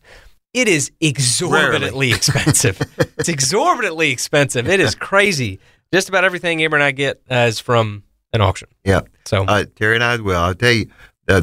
[0.56, 2.82] It is exorbitantly expensive.
[3.18, 4.70] it's exorbitantly expensive.
[4.70, 5.60] It is crazy.
[5.94, 8.70] Just about everything Amber and I get uh, is from an auction.
[8.86, 10.44] yeah, So uh, Terry and I as well.
[10.44, 10.90] I'll tell you,
[11.28, 11.42] uh,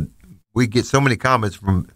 [0.54, 1.88] we get so many comments from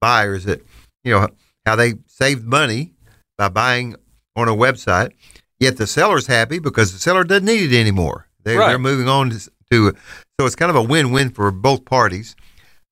[0.00, 0.62] buyers that
[1.02, 1.28] you know
[1.64, 2.92] how they saved money
[3.38, 3.96] by buying
[4.36, 5.12] on a website,
[5.58, 8.28] yet the seller's happy because the seller doesn't need it anymore.
[8.44, 8.68] They, Right.
[8.68, 9.38] They're moving on to,
[9.70, 9.92] to,
[10.38, 12.36] so it's kind of a win-win for both parties.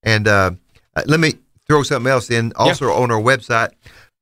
[0.02, 0.52] And uh,
[0.96, 1.34] uh, let me
[1.68, 2.52] throw something else in.
[2.56, 3.70] Also on our website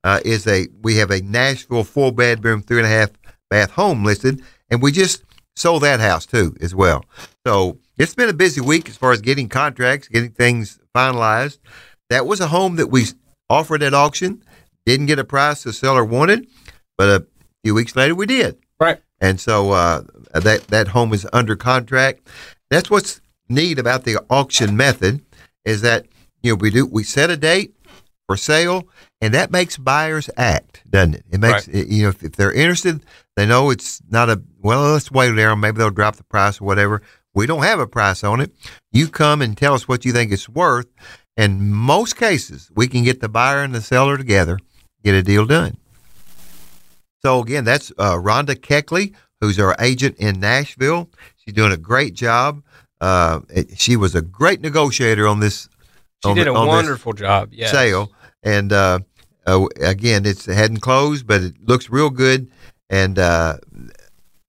[0.05, 3.11] uh, is a we have a Nashville four bedroom, three and a half
[3.48, 5.24] bath home listed, and we just
[5.57, 7.05] sold that house too as well.
[7.46, 11.59] So it's been a busy week as far as getting contracts, getting things finalized.
[12.09, 13.07] That was a home that we
[13.48, 14.42] offered at auction,
[14.87, 16.46] didn't get a price the seller wanted,
[16.96, 17.26] but a
[17.62, 18.59] few weeks later we did.
[18.79, 19.00] right.
[19.22, 22.26] And so uh, that that home is under contract.
[22.70, 25.20] That's what's neat about the auction method
[25.66, 26.07] is that
[26.42, 27.74] you know we do we set a date
[28.26, 28.88] for sale,
[29.20, 31.24] and that makes buyers act, doesn't it?
[31.31, 33.05] It makes you know if, if they're interested,
[33.37, 34.92] they know it's not a well.
[34.92, 35.55] Let's wait there.
[35.57, 37.03] Maybe they'll drop the price or whatever.
[37.35, 38.53] We don't have a price on it.
[38.92, 40.87] You come and tell us what you think it's worth.
[41.37, 44.59] And most cases, we can get the buyer and the seller together,
[45.03, 45.79] get a deal done.
[47.22, 51.09] So again, that's uh, Rhonda Keckley, who's our agent in Nashville.
[51.37, 52.62] She's doing a great job.
[53.00, 53.40] Uh,
[53.74, 55.68] she was a great negotiator on this.
[56.22, 57.50] She on did a on wonderful job.
[57.52, 57.68] Yeah.
[57.70, 59.00] sale, and uh,
[59.46, 62.50] uh, again, it's it hadn't closed, but it looks real good.
[62.90, 63.59] And uh,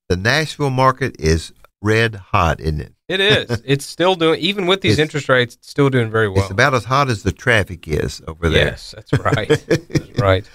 [0.10, 2.94] the Nashville market is red hot, isn't it?
[3.08, 3.62] It is.
[3.66, 6.42] It's still doing, even with these It's- interest rates, it's still doing very well.
[6.42, 8.66] It's about as hot as the traffic is over there.
[8.68, 9.48] Yes, that's right.
[9.68, 10.50] that's right.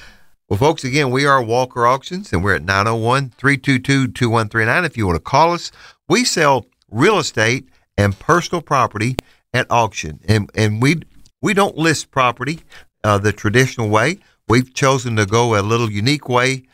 [0.48, 4.84] Well, folks, again, we are Walker Auctions, and we're at 901 322 2139.
[4.84, 5.72] If you want to call us,
[6.08, 9.16] we sell real estate and personal property
[9.52, 11.02] at auction, and and we
[11.40, 12.60] we don't list property
[13.04, 14.18] uh, the traditional way.
[14.48, 16.64] We've chosen to go a little unique way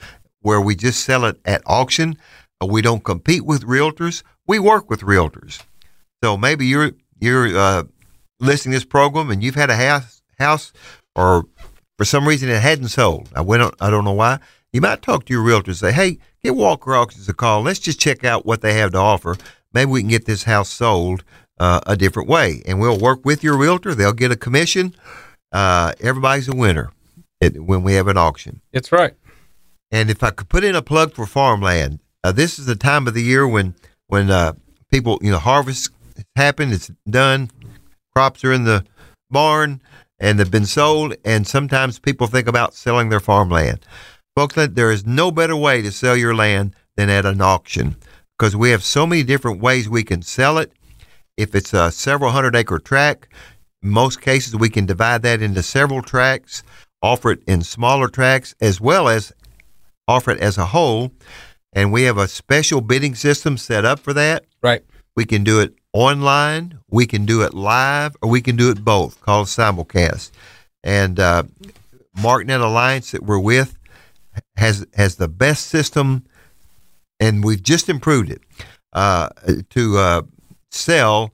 [0.40, 2.16] where we just sell it at auction.
[2.62, 4.22] Uh, we don't compete with realtors.
[4.46, 5.62] We work with realtors.
[6.22, 7.84] So maybe you're you're uh,
[8.40, 10.72] listening this program and you've had a house house
[11.14, 11.46] or
[11.98, 13.30] for some reason it hadn't sold.
[13.34, 14.38] I went I don't know why.
[14.72, 17.62] You might talk to your realtor and say, "Hey, give Walker Auctions a call.
[17.62, 19.36] Let's just check out what they have to offer.
[19.74, 21.24] Maybe we can get this house sold
[21.58, 23.94] uh, a different way." And we'll work with your realtor.
[23.94, 24.94] They'll get a commission.
[25.52, 26.90] Uh, everybody's a winner
[27.40, 28.60] it, when we have an auction.
[28.72, 29.14] That's right.
[29.90, 33.06] And if I could put in a plug for farmland, uh, this is the time
[33.06, 33.74] of the year when
[34.06, 34.52] when uh,
[34.90, 35.90] people, you know, harvest
[36.36, 37.50] happen, it's done,
[38.14, 38.84] crops are in the
[39.30, 39.80] barn,
[40.18, 41.14] and they've been sold.
[41.24, 43.84] And sometimes people think about selling their farmland.
[44.36, 47.96] Folks, there is no better way to sell your land than at an auction
[48.38, 50.72] because we have so many different ways we can sell it.
[51.36, 53.28] If it's a several hundred acre tract,
[53.82, 56.62] most cases we can divide that into several tracts,
[57.02, 59.32] offer it in smaller tracts, as well as
[60.06, 61.12] offer it as a whole.
[61.72, 64.44] And we have a special bidding system set up for that.
[64.62, 64.84] Right.
[65.16, 68.84] We can do it online, we can do it live, or we can do it
[68.84, 70.30] both, called simulcast.
[70.84, 71.44] And uh,
[72.16, 73.78] MarkNet Alliance that we're with
[74.56, 76.24] has has the best system,
[77.20, 78.42] and we've just improved it
[78.92, 79.28] uh,
[79.70, 80.22] to uh,
[80.74, 81.32] sell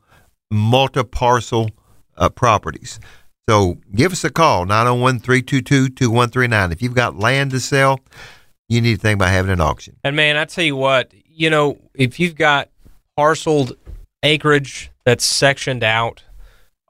[0.50, 1.70] multi-parcel
[2.16, 2.98] uh, properties.
[3.48, 6.72] So give us a call, 901-322-2139.
[6.72, 8.00] If you've got land to sell,
[8.68, 9.96] you need to think about having an auction.
[10.04, 12.68] And man, I tell you what, you know, if you've got
[13.16, 13.76] parceled
[14.22, 16.24] acreage that's sectioned out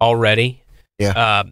[0.01, 0.63] already,
[0.99, 1.11] Yeah.
[1.11, 1.45] uh,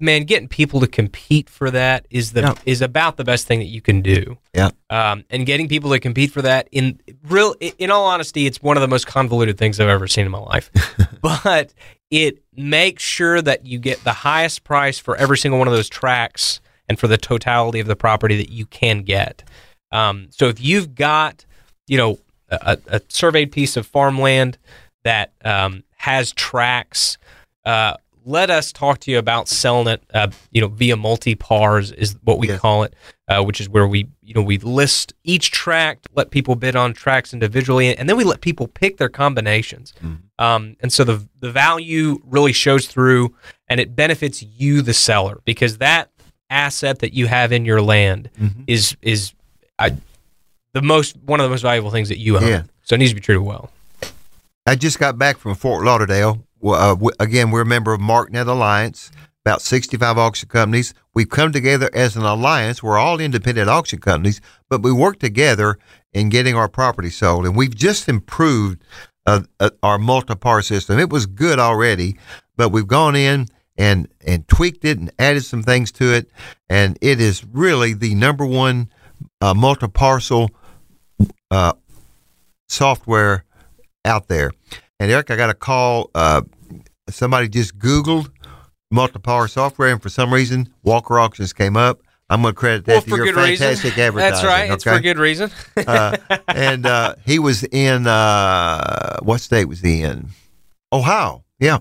[0.00, 2.54] man, getting people to compete for that is the Yeah.
[2.66, 4.38] is about the best thing that you can do.
[4.54, 4.70] Yeah.
[4.90, 8.76] Um, and getting people to compete for that in real, in all honesty, it's one
[8.76, 10.70] of the most convoluted things I've ever seen in my life.
[11.22, 11.72] but
[12.10, 15.88] it makes sure that you get the highest price for every single one of those
[15.88, 19.42] tracks and for the totality of the property that you can get.
[19.90, 21.44] Um, so if you've got,
[21.86, 22.18] you know,
[22.50, 24.58] a, a surveyed piece of farmland
[25.04, 27.16] that um, has tracks,
[27.64, 30.02] uh, let us talk to you about selling it.
[30.12, 32.60] Uh, you know, via multi pars is what we Yes.
[32.60, 32.94] call it,
[33.28, 36.92] uh, which is where we, you know, we list each tract, let people bid on
[36.94, 39.92] tracks individually, and then we let people pick their combinations.
[40.38, 43.34] Um, and so the the value really shows through,
[43.68, 46.10] and it benefits you, the seller, because that
[46.50, 48.64] asset that you have in your land Mhm.
[48.66, 49.32] is is
[49.78, 49.96] I,
[50.72, 52.46] the most one of the most valuable things that you own.
[52.46, 52.62] Yeah.
[52.82, 53.70] So it needs to be treated well.
[54.66, 56.42] I just got back from Fort Lauderdale.
[56.64, 59.10] Uh, again, we're a member of MarkNet Alliance,
[59.44, 60.94] about 65 auction companies.
[61.12, 62.82] We've come together as an alliance.
[62.82, 65.78] We're all independent auction companies, but we work together
[66.12, 67.44] in getting our property sold.
[67.44, 68.82] And we've just improved
[69.26, 70.98] uh, uh, our multi-par system.
[70.98, 72.16] It was good already,
[72.56, 76.30] but we've gone in and and tweaked it and added some things to it,
[76.68, 78.88] and it is really the number one
[79.40, 80.50] uh, multi-parcel
[81.50, 81.72] uh,
[82.68, 83.44] software
[84.04, 84.52] out there.
[85.00, 86.10] And Eric, I got a call.
[86.14, 86.42] Uh,
[87.08, 88.30] somebody just Googled
[88.90, 92.00] multi-power software, and for some reason, Walker Auctions came up.
[92.30, 93.66] I'm going to credit that Well, to for your good reason.
[93.66, 94.32] fantastic advertising.
[94.32, 94.70] That's right.
[94.70, 95.50] It's for good reason.
[95.76, 96.16] uh,
[96.48, 100.28] and uh, he was in uh, what state was he in?
[100.92, 101.44] Ohio.
[101.60, 101.78] Yeah.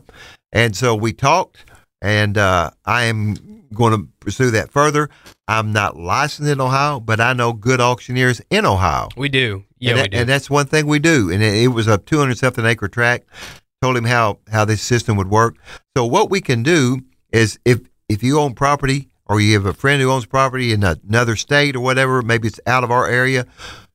[0.52, 1.66] And so we talked,
[2.02, 3.36] and uh, I am
[3.74, 5.10] going to pursue that further.
[5.48, 9.10] I'm not licensed in Ohio, but I know good auctioneers in Ohio.
[9.18, 9.64] we do.
[9.80, 10.18] Yeah, and, we that- do.
[10.18, 11.32] and that's one thing we do.
[11.32, 13.28] And it, it was a 200 something acre tract.
[13.84, 15.58] Told him how how this system would work.
[15.98, 17.02] So what we can do
[17.34, 20.86] is if if you own property or you have a friend who owns property in
[20.86, 23.46] another state or whatever, maybe it's out of our area.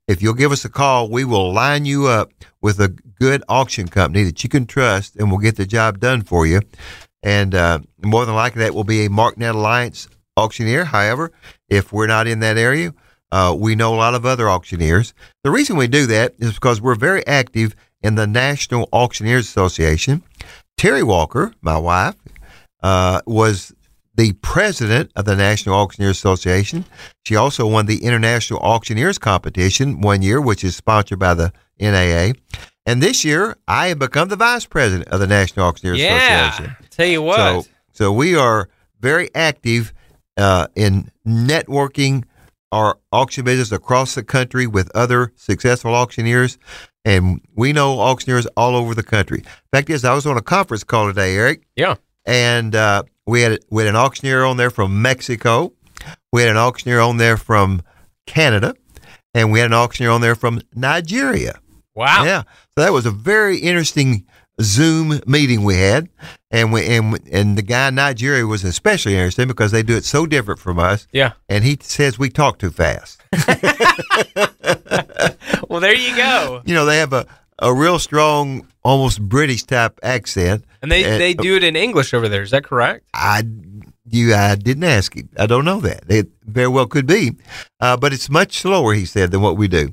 [0.07, 3.89] If you'll give us a call, we will line you up with a good auction
[3.89, 6.61] company that you can trust, and we'll get the job done for you.
[7.23, 10.85] And uh, more than likely, that will be a MarkNet Alliance auctioneer.
[10.85, 11.33] However,
[11.71, 12.93] if we're not in that area,
[13.33, 15.15] uh, we know a lot of other auctioneers.
[15.45, 20.23] The reason we do that is because we're very active in the National Auctioneers Association.
[20.77, 22.15] Terry Walker, my wife,
[22.83, 23.75] uh, was
[24.15, 26.85] the president of the National Auctioneers Association.
[27.25, 32.33] She also won the International Auctioneers Competition one year, which is sponsored by the NAA.
[32.87, 36.49] And this year, I have become the vice president of the National Auctioneers yeah.
[36.49, 36.77] Association.
[36.91, 37.37] Tell you what.
[37.37, 38.69] So, so we are
[39.01, 39.93] very active
[40.37, 42.25] uh, in networking
[42.73, 46.59] our auction business across the country with other successful auctioneers,
[47.05, 49.45] and we know auctioneers all over the country.
[49.73, 51.97] Fact is, I was on a conference call today, Eric, yeah.
[52.27, 55.73] and uh, we had we had an auctioneer on there from Mexico,
[56.33, 57.83] we had an auctioneer on there from
[58.27, 58.75] Canada,
[59.35, 61.61] and we had an auctioneer on there from Nigeria.
[61.95, 62.25] Wow.
[62.25, 62.43] Yeah.
[62.77, 64.25] So that was a very interesting
[64.61, 66.09] Zoom meeting we had,
[66.51, 70.05] and we and and the guy in Nigeria was especially interesting because they do it
[70.05, 71.07] so different from us.
[71.13, 71.33] Yeah.
[71.49, 73.21] And he says we talk too fast.
[75.69, 76.63] Well, there you go.
[76.65, 77.27] You know, they have a,
[77.59, 80.65] a real strong, almost British type accent.
[80.83, 82.43] And they, Uh, they do it in English over there.
[82.43, 83.05] Is that correct?
[83.15, 83.43] I
[84.11, 85.29] you I didn't ask him.
[85.39, 86.05] I don't know that.
[86.09, 87.33] It very well could be,
[87.81, 89.93] uh, but it's much slower, he said, than what we do.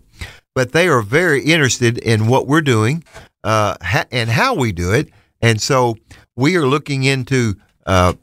[0.53, 3.03] But they are very interested in what we're doing
[3.43, 5.09] uh, ha- and how we do it,
[5.41, 5.97] and so
[6.35, 7.55] we are looking into.
[7.85, 8.13] Uh,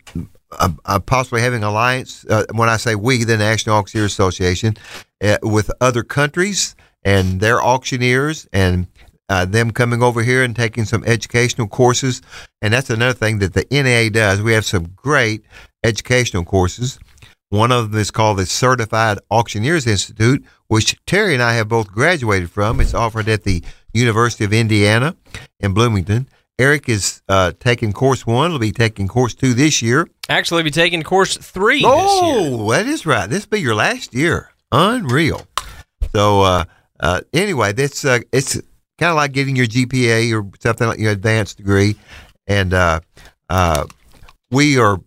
[1.07, 2.27] possibly having alliance.
[2.29, 4.77] Uh, when I say we, the National Auctioneer Association,
[5.23, 8.87] uh, with other countries and their auctioneers, and
[9.29, 12.23] uh, them coming over here and taking some educational courses.
[12.61, 14.43] And that's another thing that the NAA does.
[14.43, 15.45] We have some great
[15.85, 16.99] educational courses.
[17.49, 21.89] One of them is called the Certified Auctioneers Institute, which Terry and I have both
[21.89, 22.81] graduated from.
[22.81, 23.63] It's offered at the
[23.93, 25.17] University of Indiana
[25.61, 26.29] in Bloomington.
[26.59, 28.51] Eric is uh, taking course one.
[28.51, 30.09] He'll be taking course two this year.
[30.29, 31.93] Actually, be taking course three this year.
[31.93, 33.29] Oh, that is right.
[33.29, 34.51] This will be your last year.
[34.71, 35.47] Unreal.
[36.15, 36.65] So uh,
[37.03, 38.55] uh, anyway, that's uh, it's
[38.99, 41.97] kind of like getting your GPA or something like your advanced degree,
[42.47, 43.01] and uh,
[43.51, 43.85] uh,
[44.51, 45.01] we are.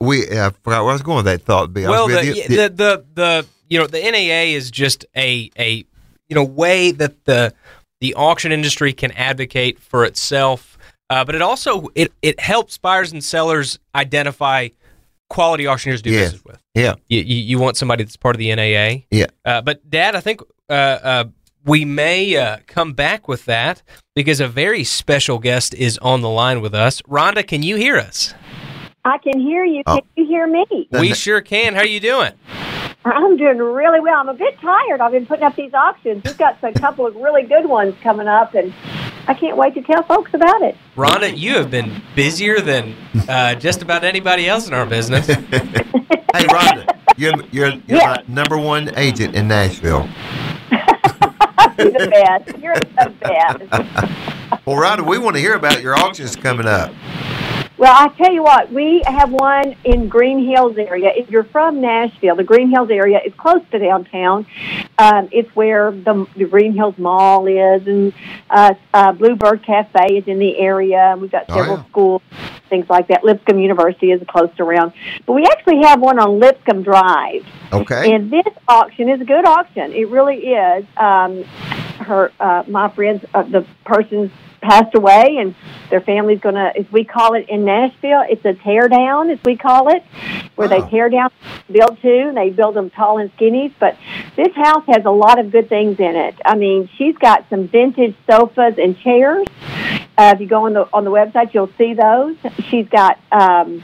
[0.00, 1.72] We I forgot where I was going with that thought.
[1.74, 2.48] Be Well, the, you.
[2.48, 5.84] the the the you know the NAA is just a a
[6.28, 7.52] you know way that the
[8.00, 10.78] the auction industry can advocate for itself,
[11.10, 14.68] uh, but it also it it helps buyers and sellers identify
[15.28, 16.32] quality auctioneers to do Yes.
[16.32, 16.62] business with.
[16.74, 19.04] yeah, You, you you want somebody that's part of the NAA.
[19.10, 19.26] Yeah.
[19.44, 21.24] Uh, but Dad, I think uh, uh,
[21.64, 23.82] we may uh, come back with that
[24.14, 27.02] because a very special guest is on the line with us.
[27.02, 28.34] Rhonda, can you hear us?
[29.04, 29.82] I can hear you.
[29.86, 29.96] Oh.
[29.96, 30.88] Can you hear me?
[30.92, 31.74] We sure can.
[31.74, 32.32] How are you doing?
[33.04, 34.18] I'm doing really well.
[34.20, 35.00] I'm a bit tired.
[35.00, 36.22] I've been putting up these auctions.
[36.24, 38.74] We've got a couple of really good ones coming up, and
[39.28, 40.76] I can't wait to tell folks about it.
[40.96, 42.94] Rhonda, you have been busier than
[43.28, 45.26] uh, just about anybody else in our business.
[46.34, 46.86] Hey, Rhonda,
[47.16, 48.16] you're you're, you're Yeah.
[48.16, 50.06] my number one agent in Nashville.
[50.70, 52.58] You're the best.
[52.58, 54.12] You're the best.
[54.66, 56.92] Well, Rhonda, we want to hear about your auctions coming up.
[57.78, 61.12] Well, I tell you what, we have one in Green Hills area.
[61.14, 64.46] If you're from Nashville, the Green Hills area is close to downtown.
[64.98, 68.12] Um, it's where the, the Green Hills Mall is, and
[68.50, 71.12] uh, uh, Bluebird Cafe is in the area.
[71.12, 71.84] And we've got Oh, several yeah.
[71.88, 72.22] schools,
[72.68, 73.24] things like that.
[73.24, 74.92] Lipscomb University is close around,
[75.26, 77.46] but we actually have one on Lipscomb Drive.
[77.72, 78.14] Okay.
[78.14, 79.92] And this auction is a good auction.
[79.92, 80.84] It really is.
[80.96, 85.54] Um, her, uh, my friends, uh, the person's passed away, and
[85.90, 89.38] their family's going to, as we call it in Nashville, it's a tear down, as
[89.44, 90.02] we call it,
[90.56, 91.30] where they tear down,
[91.70, 93.72] build two, and they build them tall and skinnies.
[93.78, 93.96] But
[94.36, 96.34] this house has a lot of good things in it.
[96.44, 99.46] I mean, she's got some vintage sofas and chairs.
[100.16, 102.36] Uh, if you go on the on the website, you'll see those.
[102.68, 103.82] She's got um,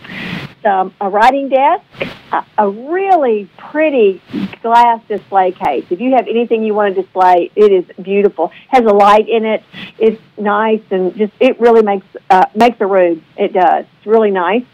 [0.62, 1.84] some a writing desk,
[2.32, 4.20] a, a really pretty
[4.62, 5.84] glass display case.
[5.90, 8.50] If you have anything you want to display, it is beautiful.
[8.68, 9.62] Has a light in it.
[9.98, 13.24] It's nice and just it really makes uh, makes a room.
[13.36, 13.84] It does.
[13.98, 14.64] It's really nice.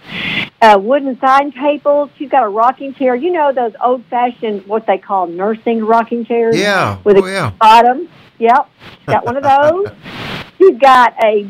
[0.63, 2.11] Uh, wooden side tables.
[2.17, 3.15] She's got a rocking chair.
[3.15, 6.57] You know those old fashioned what they call nursing rocking chairs.
[6.57, 6.99] Yeah.
[7.05, 7.53] With a Oh, yeah.
[7.61, 8.09] bottom.
[8.41, 8.69] Yep.
[9.07, 9.87] Got one of those.
[10.59, 11.45] She's got a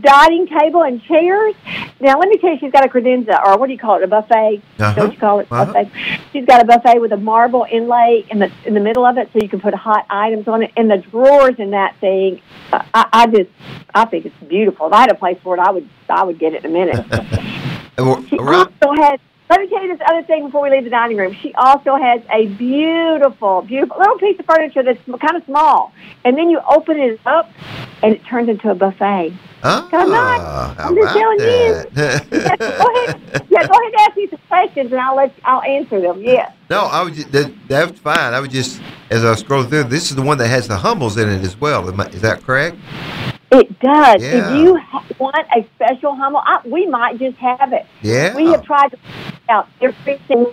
[0.00, 1.54] dining table and chairs.
[2.00, 4.02] Now, let me tell you, she's got a credenza, or what do you call it,
[4.02, 4.62] a buffet?
[4.80, 4.94] Uh-huh.
[4.94, 5.66] Don't you call it Uh-huh.
[5.72, 5.90] buffet?
[6.32, 9.30] She's got a buffet with a marble inlay in the in the middle of it,
[9.32, 10.72] so you can put hot items on it.
[10.76, 12.40] And the drawers in that thing,
[12.72, 13.50] I, I just,
[13.94, 14.86] I think it's beautiful.
[14.88, 16.74] If I had a place for it, I would, I would get it in a
[16.74, 17.04] minute.
[18.28, 19.18] She also has.
[19.50, 21.34] Let me tell you this other thing before we leave the dining room.
[21.40, 25.92] She also has a beautiful, beautiful little piece of furniture that's kind of small,
[26.24, 27.50] and then you open it up,
[28.02, 29.32] and it turns into a buffet.
[29.64, 30.76] Ah, Come on.
[30.78, 31.46] I'm just telling you.
[32.38, 33.20] Yeah, go ahead.
[33.50, 36.22] Yeah, go ahead and ask me some questions, and I'll let you, I'll answer them.
[36.22, 36.52] Yeah.
[36.68, 38.34] No, I was just, that, that's fine.
[38.34, 38.80] I was just
[39.10, 39.84] as I was scrolling through.
[39.84, 41.88] This is the one that has the Hummels in it as well.
[42.00, 42.76] I- Is that correct?
[43.50, 44.22] It does.
[44.22, 44.52] Yeah.
[44.54, 47.86] If you ha- want a special Hummel, I, we might just have it.
[48.02, 48.34] Yeah.
[48.36, 50.46] We have tried to find out everything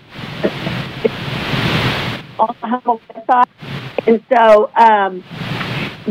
[2.39, 3.45] on the Hummel website,
[4.07, 5.23] and so um,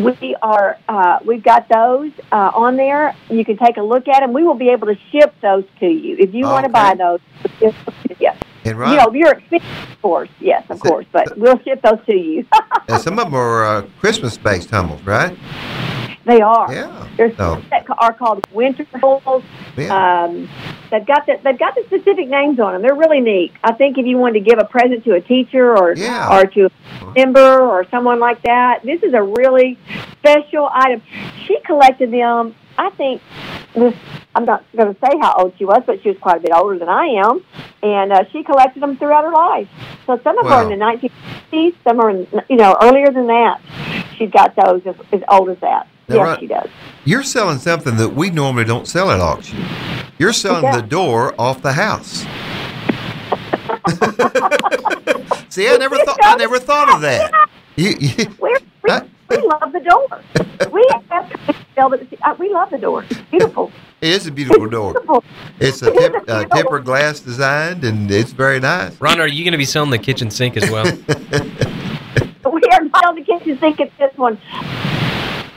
[0.04, 0.78] we are.
[0.88, 3.14] Uh, we've got those uh, on there.
[3.30, 4.32] You can take a look at them.
[4.34, 7.20] We will be able to ship those to you if you want to buy those.
[7.60, 8.30] we'll ship them to you.
[8.64, 10.28] and You know, you're expensive, of course.
[10.40, 12.46] Yes, of So- course, but we'll ship those to you.
[12.88, 15.36] and some of them are uh, Christmas based Hummels, right?
[16.24, 16.72] They are.
[16.72, 17.06] Yeah.
[17.16, 17.60] There's Oh.
[17.70, 19.42] that are called winter bowls.
[19.76, 20.24] Yeah.
[20.24, 20.48] Um,
[20.90, 22.82] they've got the, they've got the specific names on them.
[22.82, 23.52] They're really neat.
[23.62, 26.34] I think if you wanted to give a present to a teacher or Yeah.
[26.38, 26.70] or to a
[27.14, 29.78] member or someone like that, this is a really
[30.18, 31.02] special item.
[31.46, 32.54] She collected them.
[32.78, 33.20] I think
[33.74, 33.94] this.
[34.36, 36.50] I'm not going to say how old she was, but she was quite a bit
[36.52, 37.44] older than I am,
[37.84, 39.68] and uh, she collected them throughout her life.
[40.06, 40.84] So some of them are in the
[41.52, 43.60] 1950s, some are in, you know earlier than that.
[44.16, 45.86] She's got those as, as old as that.
[46.08, 46.68] Now, yes, right- she does.
[47.06, 49.62] You're selling something that we normally don't sell at auction.
[50.18, 50.76] You're selling Yeah.
[50.76, 52.24] the door off the house.
[55.50, 57.30] See, I never thought I never thought of that.
[57.76, 58.58] You, you, We're,
[59.28, 60.22] we, love the door.
[60.72, 62.08] We have to sell it.
[62.22, 63.04] uh, We love the door.
[63.10, 63.70] It's beautiful.
[64.00, 64.92] it is a beautiful door.
[64.92, 65.24] Beautiful.
[65.60, 68.98] It's a It is tip, a uh, tempered glass designed, and it's very nice.
[69.00, 70.86] Ron, are you going to be selling the kitchen sink as well?
[72.52, 74.38] We are not on the kitchen sink at this one.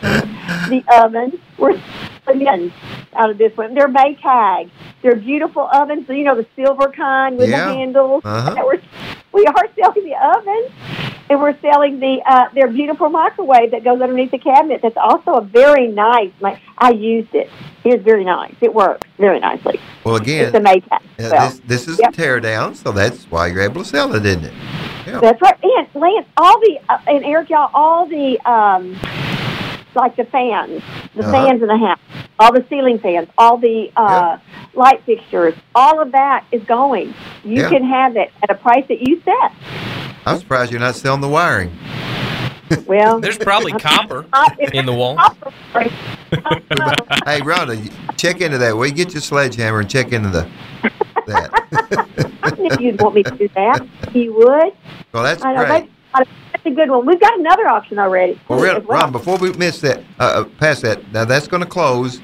[0.70, 1.40] The oven.
[1.58, 1.80] We're
[2.26, 2.72] selling
[3.16, 3.74] out of this one.
[3.74, 4.70] They're Maytag.
[5.02, 6.08] They're beautiful ovens.
[6.10, 7.68] You know the silver kind with Yeah.
[7.68, 8.22] the handles.
[8.26, 8.56] Uh-huh.
[8.66, 8.82] We're,
[9.34, 10.72] we are selling the oven,
[11.30, 14.82] and we're selling the uh, their beautiful microwave that goes underneath the cabinet.
[14.82, 16.32] That's also a very nice.
[16.42, 17.50] My, I used it.
[17.86, 18.54] It's very nice.
[18.60, 19.80] It works very nicely.
[20.04, 20.92] Well, again, It's a Maytag.
[20.92, 21.00] uh,
[21.32, 22.10] well, this this is Yep.
[22.10, 24.54] a tear down, so that's why you're able to sell it, isn't it?
[25.06, 25.20] Yeah.
[25.22, 25.56] That's right.
[25.64, 28.98] And Lance, all the uh, and Eric, y'all, all the um,
[29.96, 30.82] like the fans,
[31.16, 31.32] the Uh-huh.
[31.32, 32.00] fans in the house,
[32.40, 34.38] all the ceiling fans, all the uh,
[34.74, 37.14] light fixtures, all of that is going.
[37.44, 37.70] You Yeah.
[37.70, 39.52] can have it at a price that you set.
[40.26, 41.72] I'm surprised you're not selling the wiring.
[42.86, 44.26] Well, There's probably copper
[44.74, 45.18] in the wall.
[45.76, 48.76] hey, Rhonda, check into that.
[48.76, 50.48] Will you get your sledgehammer and check into the
[51.28, 51.52] that?
[52.44, 53.88] I knew you'd want me to do that.
[54.14, 54.74] You would.
[55.14, 55.66] well, that's I know.
[55.66, 55.90] great.
[56.18, 57.06] That's, a good one.
[57.06, 58.40] We've got another auction already.
[58.50, 59.00] Well, Ron, well.
[59.00, 62.20] Ron, before we miss that, uh, uh, past that, now that's going to close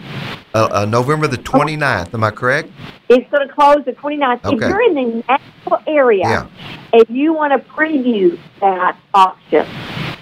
[0.54, 2.14] uh, uh, November the 29th.
[2.14, 2.70] Am I correct?
[3.10, 4.41] It's going to close the 29th.
[4.54, 6.48] If you're in the Nashville area, Yeah.
[6.94, 9.66] if you want to preview that auction,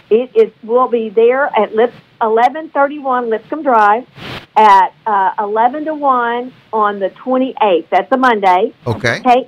[0.09, 4.07] it is will be there at Lip, 1131 Lipscomb Drive
[4.55, 7.88] at uh, 11 to 1 on the 28th.
[7.89, 8.74] That's a Monday.
[8.86, 9.22] Okay.
[9.24, 9.47] Kate,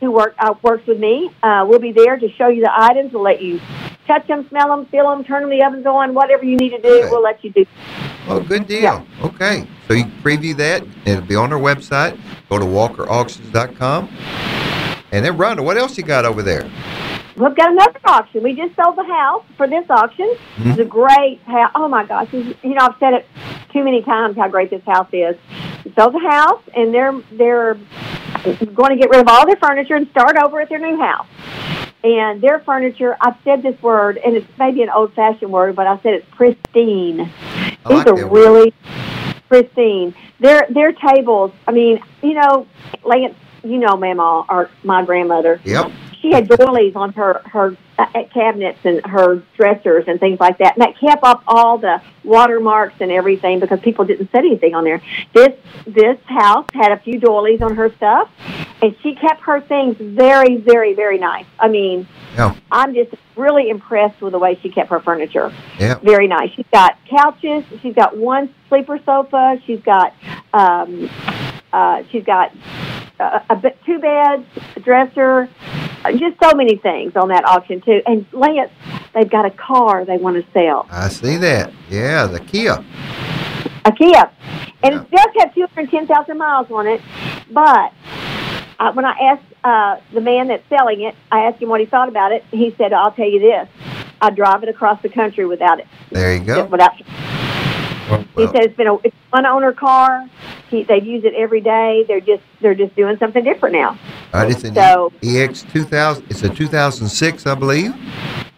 [0.00, 3.12] who work, uh, works with me, uh, will be there to show you the items.
[3.12, 3.60] We'll let you
[4.06, 6.80] touch them, smell them, feel them, turn them the ovens on, whatever you need to
[6.80, 7.10] do, Okay.
[7.10, 7.64] we'll let you do.
[8.28, 8.82] Oh, good deal.
[8.82, 9.04] Yeah.
[9.22, 9.66] Okay.
[9.86, 10.84] So you can preview that.
[11.04, 12.18] It'll be on our website.
[12.48, 14.08] Go to walkerauctions.com.
[15.12, 16.70] And then, Rhonda, what else you got over there?
[17.40, 18.42] We've got another auction.
[18.42, 20.30] We just sold the house for this auction.
[20.58, 20.70] Mhm.
[20.72, 21.70] It's a great house.
[21.74, 22.28] Oh my gosh!
[22.32, 23.26] You know, I've said it
[23.72, 25.36] too many times how great this house is.
[25.84, 27.78] We sold the house, and they're they're
[28.74, 31.26] going to get rid of all their furniture and start over at their new house.
[32.02, 35.98] And their furniture, I've said this word, and it's maybe an old-fashioned word, but I
[36.02, 37.30] said it's pristine.
[37.84, 38.72] I These are really
[39.48, 40.14] pristine.
[40.38, 41.52] Their their tables.
[41.66, 42.66] I mean, you know,
[43.02, 45.90] Lance, you know, Mama, or my grandmother Yep.
[46.20, 50.76] She had doilies on her her uh, cabinets and her dressers and things like that,
[50.76, 54.84] and that kept up all the watermarks and everything because people didn't set anything on
[54.84, 55.02] there.
[55.32, 55.56] This
[55.86, 58.30] this house had a few doilies on her stuff,
[58.82, 61.46] and she kept her things very, very, very nice.
[61.58, 62.54] I mean, Yeah.
[62.70, 65.52] I'm just really impressed with the way she kept her furniture.
[65.78, 65.98] Yeah.
[65.98, 66.50] Very nice.
[66.54, 67.64] She's got couches.
[67.82, 69.60] She's got one sleeper sofa.
[69.66, 70.14] She's got
[70.52, 71.08] um,
[71.72, 72.52] uh, she's got
[73.18, 74.44] uh, a bit, two beds,
[74.76, 75.48] a dresser,
[76.16, 78.00] just so many things on that auction too.
[78.06, 78.70] And Lance,
[79.14, 81.72] they've got a car they want to sell, I see that.
[81.88, 82.84] Yeah, the Kia.
[83.84, 84.30] a Kia,
[84.82, 87.00] and it does have two hundred ten thousand miles on it.
[87.50, 87.92] But
[88.78, 91.86] uh, when I asked uh, the man that's selling it, I asked him what he
[91.86, 92.44] thought about it.
[92.50, 93.68] He said, "I'll tell you this:
[94.20, 96.64] I drive it across the country without it, There you go.
[96.64, 96.92] without."
[98.10, 100.28] Well, He said it's been a it's one owner car.
[100.68, 102.04] He, they use it every day.
[102.08, 103.98] They're just they're just doing something different now,
[104.32, 106.24] all right, it's an so- EX 2000.
[106.30, 107.94] It's a 2006, I believe.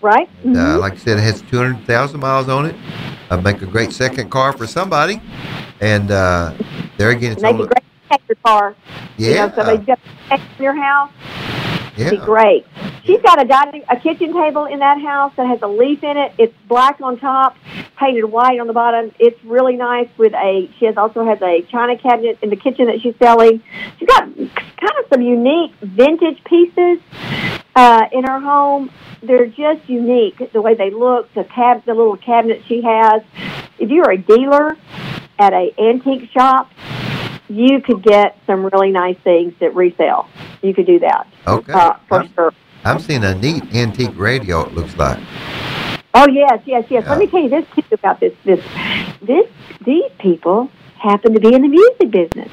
[0.00, 0.28] right?
[0.44, 0.80] Uh, Mhm.
[0.80, 2.74] like I said, it has 200,000 miles on it.
[3.30, 5.20] Uh, make a great second car for somebody.
[5.80, 6.52] And uh,
[6.96, 8.74] there again, it's Make a great protector car.
[9.16, 9.98] yeah, You know, somebody's got
[10.30, 11.10] a in your house.
[11.97, 12.11] Yeah.
[12.11, 12.66] Be great.
[13.05, 16.16] She's got a dining, a kitchen table in that house that has a leaf in
[16.16, 16.32] it.
[16.38, 17.57] It's black on top,
[17.99, 19.12] painted white on the bottom.
[19.18, 20.09] It's really nice.
[20.16, 23.62] With a, she has also has a china cabinet in the kitchen that she's selling.
[23.99, 26.99] She's got kind of some unique vintage pieces
[27.74, 28.90] uh, in her home.
[29.22, 31.32] They're just unique the way they look.
[31.34, 33.22] The cab, the little cabinet she has.
[33.78, 34.76] If you're a dealer
[35.38, 36.70] at a antique shop,
[37.53, 40.28] you could get some really nice things that resell.
[40.62, 41.72] You could do that Okay.
[41.72, 42.53] uh, for I'm, sure.
[42.84, 45.18] I'm seeing a neat antique radio, it looks like.
[46.14, 47.07] Oh yes, yes, yes.
[47.09, 48.34] Let me tell you this too about this.
[48.44, 48.62] This,
[49.22, 49.46] this,
[49.84, 50.70] these people
[51.03, 52.50] happen to be in the music business.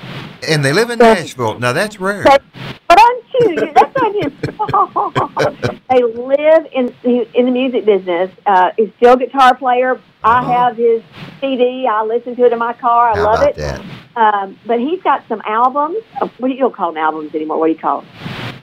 [0.48, 1.60] And they live in So- Nashville.
[1.60, 2.24] Now that's rare.
[2.24, 2.42] But,
[2.88, 3.72] but I'm you.
[3.74, 5.80] That's not him.
[5.90, 8.32] they live in the in the music business.
[8.46, 10.00] Uh, he's still a guitar player.
[10.24, 10.48] I Oh.
[10.52, 11.02] have his
[11.40, 11.88] CD.
[11.88, 13.12] I listen to it in my car.
[13.12, 13.56] I How love it.
[13.56, 13.82] that?
[14.16, 15.98] Um, but he's got some albums.
[16.22, 17.58] Oh, What do you don't call them albums anymore?
[17.60, 18.10] What do you call them?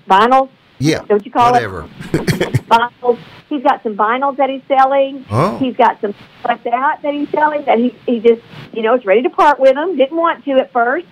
[0.08, 0.50] Vinyls.
[0.78, 1.04] Yeah.
[1.04, 1.52] Don't you call it?
[1.52, 1.82] Whatever.
[2.12, 3.18] Vinyls.
[3.48, 5.24] He's got some vinyls that he's selling.
[5.30, 5.56] Oh.
[5.58, 8.96] He's got some stuff like that that he's selling that he he just you know
[8.96, 9.96] is ready to part with them.
[9.96, 11.06] Didn't want to at first.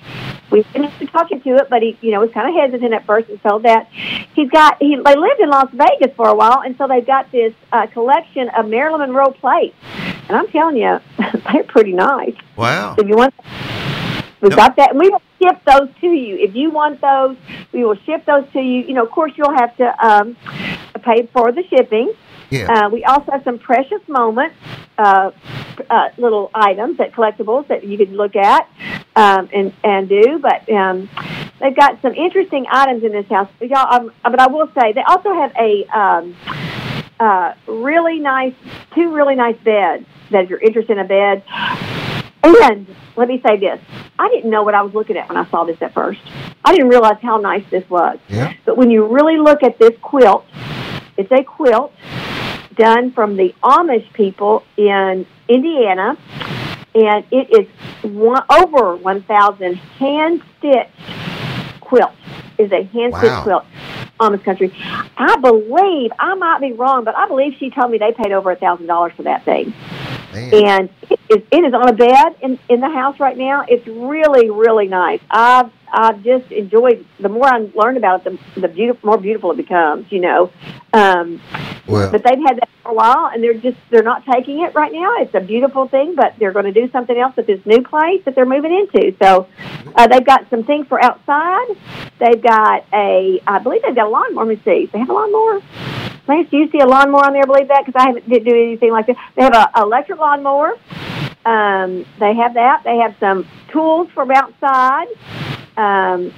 [0.50, 3.28] We finished talking to it, but he you know was kind of hesitant at first
[3.28, 3.88] and sold that.
[4.34, 7.30] He's got he they lived in Las Vegas for a while, and so they've got
[7.30, 9.76] this uh, collection of Marilyn Monroe plates.
[10.28, 10.98] And I'm telling you,
[11.52, 12.34] they're pretty nice.
[12.56, 12.96] Wow.
[12.98, 13.34] If you want,
[14.50, 14.58] Yep.
[14.58, 14.90] got that.
[14.90, 16.36] And we will ship those to you.
[16.36, 17.36] If you want those,
[17.72, 18.82] we will ship those to you.
[18.82, 20.36] You know, of course, you'll have to um,
[21.02, 22.12] pay for the shipping.
[22.50, 22.66] Yeah.
[22.70, 24.56] Uh, we also have some precious moments,
[24.98, 25.30] uh,
[25.90, 28.68] uh, little items that collectibles that you can look at
[29.16, 30.38] um, and and do.
[30.38, 31.08] But um,
[31.60, 33.48] they've got some interesting items in this house.
[33.58, 36.36] But Y'all, um, but I will say they also have a um,
[37.18, 38.54] uh, really nice,
[38.94, 40.06] two really nice beds.
[40.30, 41.42] That if you're interested in a bed,
[42.44, 42.86] and
[43.16, 43.80] let me say this:
[44.18, 46.20] I didn't know what I was looking at when I saw this at first.
[46.64, 48.18] I didn't realize how nice this was.
[48.28, 48.52] Yeah.
[48.64, 50.44] But when you really look at this quilt,
[51.16, 51.92] it's a quilt
[52.76, 56.16] done from the Amish people in Indiana,
[56.94, 60.90] and it is one, over 1,000 hand stitched
[61.80, 62.12] quilt.
[62.58, 63.42] Is a hand stitched Wow.
[63.42, 63.64] quilt,
[64.20, 64.72] Amish country.
[65.16, 68.50] I believe I might be wrong, but I believe she told me they paid over
[68.50, 69.72] a thousand dollars for that thing
[70.34, 70.52] Man.
[70.52, 73.64] and it is, it is on a bed in in the house right now.
[73.68, 75.20] It's really really nice.
[75.30, 77.06] I've I've just enjoyed.
[77.20, 80.10] The more I learn about it, the the beautiful more beautiful it becomes.
[80.10, 80.50] You know,
[80.92, 81.40] um,
[81.86, 84.74] Well, but they've had that for a while, and they're just they're not taking it
[84.74, 85.16] right now.
[85.18, 88.22] It's a beautiful thing, but they're going to do something else with this new place
[88.24, 89.14] that they're moving into.
[89.22, 89.46] So
[89.94, 91.76] uh, they've got some things for outside.
[92.18, 94.46] They've got a I believe they've got a lawnmower.
[94.46, 94.86] Let me see.
[94.86, 95.62] They have a lawnmower.
[96.26, 97.44] Lance, do you see a lawnmower on there?
[97.44, 99.16] Believe that because I haven't did do anything like that.
[99.36, 100.72] They have a electric lawnmower.
[101.44, 102.82] Um, they have that.
[102.84, 105.08] They have some tools from outside.
[105.76, 106.32] Um,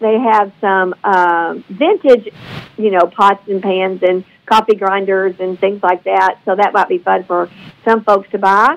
[0.00, 2.28] they have some um, vintage,
[2.76, 6.40] you know, pots and pans and coffee grinders and things like that.
[6.44, 7.48] So that might be fun for
[7.84, 8.76] some folks to buy.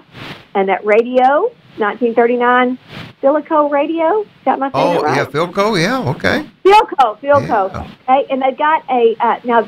[0.54, 2.78] And that radio, 1939
[3.22, 4.22] Silico radio.
[4.22, 5.18] Is that my oh, favorite, right?
[5.18, 5.82] yeah, Philco.
[5.82, 6.10] Yeah.
[6.10, 6.50] Okay.
[6.66, 7.72] Philco, Philco.
[7.72, 7.92] Yeah.
[8.10, 9.68] Okay, and they got a uh, now.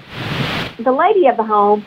[0.80, 1.86] The lady of the home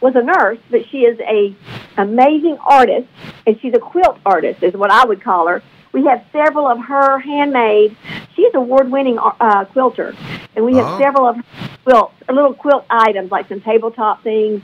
[0.00, 1.54] was a nurse, but she is a
[1.98, 3.08] amazing artist,
[3.46, 5.62] and she's a quilt artist, is what I would call her.
[5.96, 7.96] We have several of her handmade.
[8.34, 10.14] She's award-winning uh, quilter,
[10.54, 10.98] and we have Oh.
[10.98, 11.42] several of her
[11.86, 14.60] quilts, little quilt items like some tabletop things.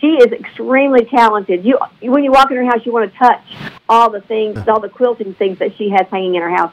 [0.00, 1.64] She is extremely talented.
[1.64, 3.42] You, when you walk in her house, you want to touch
[3.88, 6.72] all the things, all the quilting things that she has hanging in her house.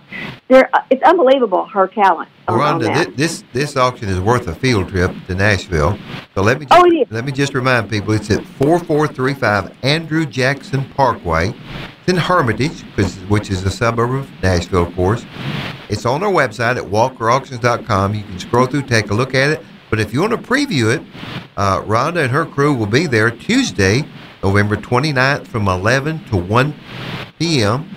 [0.49, 2.29] They're, uh, it's unbelievable her talent.
[2.47, 3.17] on- on Rhonda, that.
[3.17, 5.97] this this auction is worth a field trip to Nashville.
[6.35, 7.07] So let me just, Oh, is.
[7.09, 11.55] let me just remind people it's at 4435 Andrew Jackson Parkway.
[12.05, 12.81] It's in Hermitage,
[13.29, 15.25] which is, a suburb of Nashville, of course.
[15.89, 18.13] It's on our website at walkerauctions.com.
[18.13, 19.65] You can scroll through, take a look at it.
[19.89, 21.01] But if you want to preview it,
[21.57, 24.03] uh, Rhonda and her crew will be there Tuesday,
[24.43, 26.75] November 29th from 11 to 1
[27.39, 27.89] p.m.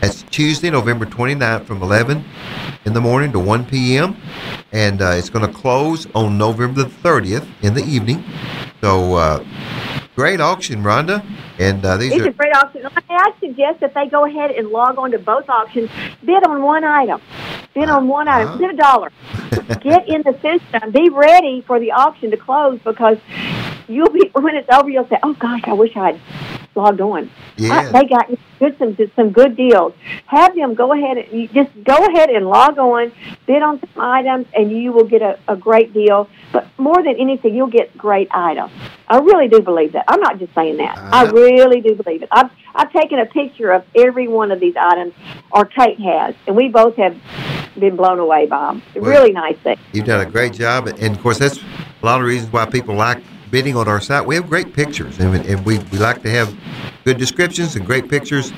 [0.00, 2.24] That's Tuesday, November 29th from 11
[2.84, 4.16] in the morning to 1 p.m.
[4.70, 8.22] And uh, it's going to close on November the 30th in the evening.
[8.80, 9.44] So, uh,
[10.16, 11.24] great auction, Rhonda.
[11.60, 12.82] And uh, these It's are a great auction.
[13.08, 15.88] I suggest that they go ahead and log on to both auctions,
[16.24, 17.20] bid on one item,
[17.74, 18.58] bid on one item, Uh-huh.
[18.58, 19.12] bid a dollar.
[19.80, 20.90] Get in the system.
[20.90, 23.18] Be ready for the auction to close because
[23.88, 24.88] you'll be when it's over.
[24.90, 26.20] You'll say, "Oh gosh, I wish I'd
[26.76, 27.72] logged on." Yeah.
[27.72, 29.94] I, they got good some some good deals.
[30.26, 33.12] Have them go ahead and you just go ahead and log on,
[33.46, 36.28] bid on some items, and you will get a, a great deal.
[36.52, 38.72] But more than anything, you'll get great items.
[39.08, 40.04] I really do believe that.
[40.08, 40.98] I'm not just saying that.
[40.98, 42.28] I Uh, really do believe it.
[42.32, 45.14] I've I've taken a picture of every one of these items,
[45.50, 47.16] or Kate has, and we both have
[47.78, 48.82] been blown away by them.
[48.94, 49.78] Well- really nice thing.
[49.92, 52.94] You've done a great job, and of course, that's a lot of reasons why people
[52.94, 53.18] like
[53.50, 54.26] bidding on our site.
[54.26, 56.54] We have great pictures, and, and we, we like to have
[57.04, 58.52] good descriptions and great pictures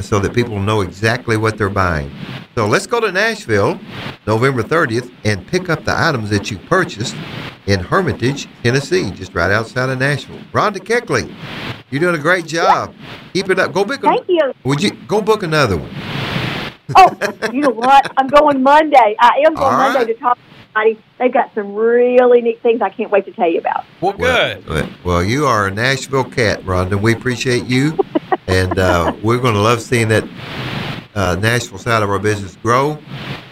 [0.00, 2.10] so that people know exactly what they're buying.
[2.54, 3.78] So let's go to Nashville,
[4.26, 7.16] November 30th, and pick up the items that you purchased
[7.66, 10.38] in Hermitage, Tennessee, just right outside of Nashville.
[10.52, 11.34] Rhonda Keckley,
[11.90, 12.94] you're doing a great job.
[13.32, 13.72] Keep it up.
[13.72, 14.00] Go book.
[14.00, 14.52] Thank you.
[14.64, 15.90] Would you go book another one?
[16.94, 17.16] Oh,
[17.52, 18.12] you know what?
[18.16, 19.16] I'm going Monday.
[19.18, 20.38] I am going All Monday to talk
[20.76, 21.02] everybody.
[21.18, 23.84] They've got some really neat things I can't wait to tell you about.
[24.00, 24.66] Well, good.
[24.66, 27.00] Well, well, you are a Nashville cat, Rhonda.
[27.00, 27.96] We appreciate you,
[28.46, 30.24] and uh, we're going to love seeing that
[31.14, 32.98] uh, Nashville side of our business grow.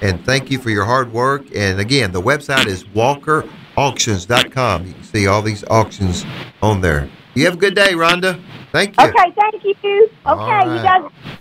[0.03, 1.45] And thank you for your hard work.
[1.55, 4.87] And again, the website is walkerauctions.com.
[4.87, 6.27] You can see all these auctions
[6.61, 7.09] on there.
[7.35, 8.41] You have a good day, Rhonda.
[8.71, 9.07] Thank you.
[9.07, 9.75] Okay, thank you.
[9.83, 10.77] Okay, All right.
[10.77, 11.39] you guys.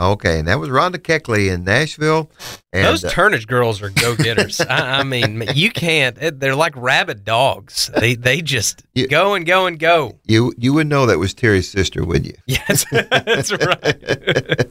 [0.00, 2.30] Okay, and that was Rhonda Keckley in Nashville.
[2.72, 4.58] And Those uh, Turnage girls are go getters.
[4.68, 6.16] I, I mean, you can't.
[6.40, 7.90] They're like rabid dogs.
[7.96, 10.18] They they just You- go and go and go.
[10.24, 12.34] you you would know that was Terry's sister, wouldn't you?
[12.46, 14.70] Yes, that's right.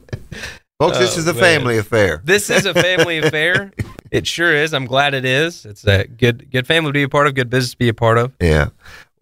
[0.80, 1.40] Folks, this Oh, is a man.
[1.42, 2.20] family affair.
[2.24, 3.70] This is a family affair.
[4.10, 4.74] It sure is.
[4.74, 5.64] I'm glad it is.
[5.64, 7.34] It's a good good family to be a part of.
[7.34, 8.32] Good business to be a part of.
[8.40, 8.70] Yeah.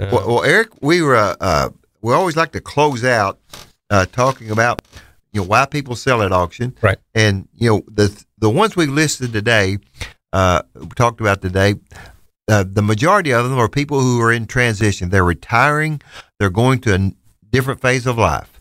[0.01, 1.69] Uh, Well, well, Eric, we were uh, uh,
[2.01, 3.39] we always like to close out
[3.91, 4.81] uh, talking about
[5.33, 6.99] you know why people sell at auction, Right.
[7.15, 9.79] And you know the the ones we listed today,
[10.33, 11.75] uh, we talked about today.
[12.49, 15.11] Uh, the majority of them are people who are in transition.
[15.11, 16.03] They're retiring.
[16.39, 17.17] They're going to a n-
[17.51, 18.59] different phase of life,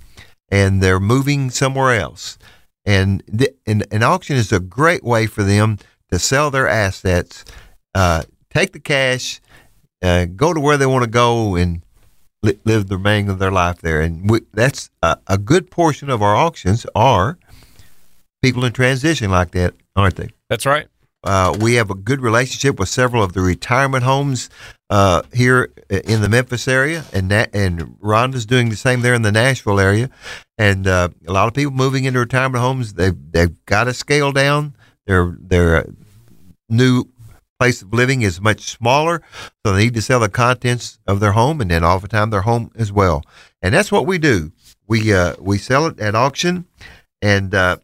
[0.49, 2.37] and they're moving somewhere else.
[2.85, 5.77] And th- and an auction is a great way for them
[6.11, 7.45] to sell their assets,
[7.95, 9.41] uh, take the cash,
[10.03, 11.83] uh, go to where they want to go and
[12.43, 14.01] li- live the remainder of their life there.
[14.01, 17.37] And we, that's a, a good portion of our auctions are
[18.41, 20.29] people in transition like that, aren't they?
[20.49, 20.87] That's right.
[21.23, 24.49] Uh, we have a good relationship with several of the retirement homes
[24.89, 29.21] uh, here in the Memphis area, and that, and Rhonda's doing the same there in
[29.21, 30.09] the Nashville area.
[30.57, 34.31] And uh, a lot of people moving into retirement homes, they've they've got to scale
[34.31, 34.75] down.
[35.07, 35.87] Their their
[36.69, 37.05] new
[37.59, 39.21] place of living is much smaller,
[39.65, 42.31] so they need to sell the contents of their home, and then all the oftentimes
[42.31, 43.21] their home as well.
[43.61, 44.51] And that's what we do.
[44.87, 46.65] We uh, we sell it at auction,
[47.21, 47.77] and uh,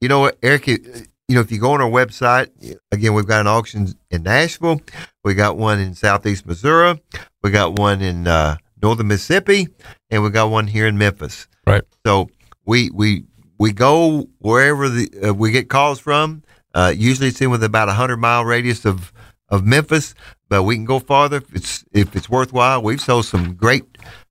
[0.00, 0.66] you know what, Eric.
[0.66, 2.48] you- You know, if you go on our website,
[2.92, 4.82] again, we've got an auction in Nashville.
[5.24, 7.00] We got one in Southeast Missouri.
[7.42, 9.68] We got one in uh, Northern Mississippi,
[10.10, 11.48] and we got one here in Memphis.
[11.66, 11.82] Right.
[12.04, 12.28] So
[12.66, 13.24] we we
[13.58, 16.42] we go wherever the uh, we get calls from.
[16.74, 19.12] Uh, usually, it's in with about a hundred mile radius of
[19.48, 20.14] of Memphis,
[20.48, 22.82] but we can go farther if it's if it's worthwhile.
[22.82, 23.84] We've sold some great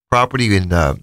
[0.09, 0.95] property in uh,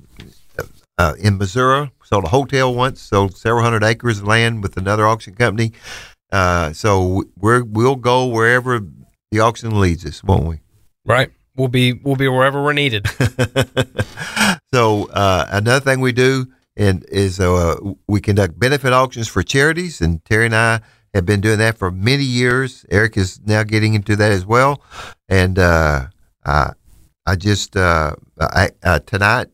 [0.99, 1.91] uh, in Missouri.
[2.05, 3.01] Sold a hotel once.
[3.01, 5.73] Sold several hundred acres of land with another auction company.
[6.31, 8.81] Uh, so we're we'll go wherever
[9.31, 10.61] the auction leads us, won't we?
[11.05, 11.31] Right.
[11.57, 13.07] We'll be we'll be wherever we're needed.
[14.73, 17.77] so uh, another thing we do and is uh,
[18.07, 20.81] we conduct benefit auctions for charities, and Terry and I
[21.15, 22.85] have been doing that for many years.
[22.91, 24.83] Eric is now getting into that as well,
[25.29, 26.07] and uh,
[26.45, 26.73] I,
[27.27, 29.49] I just uh, I, uh, tonight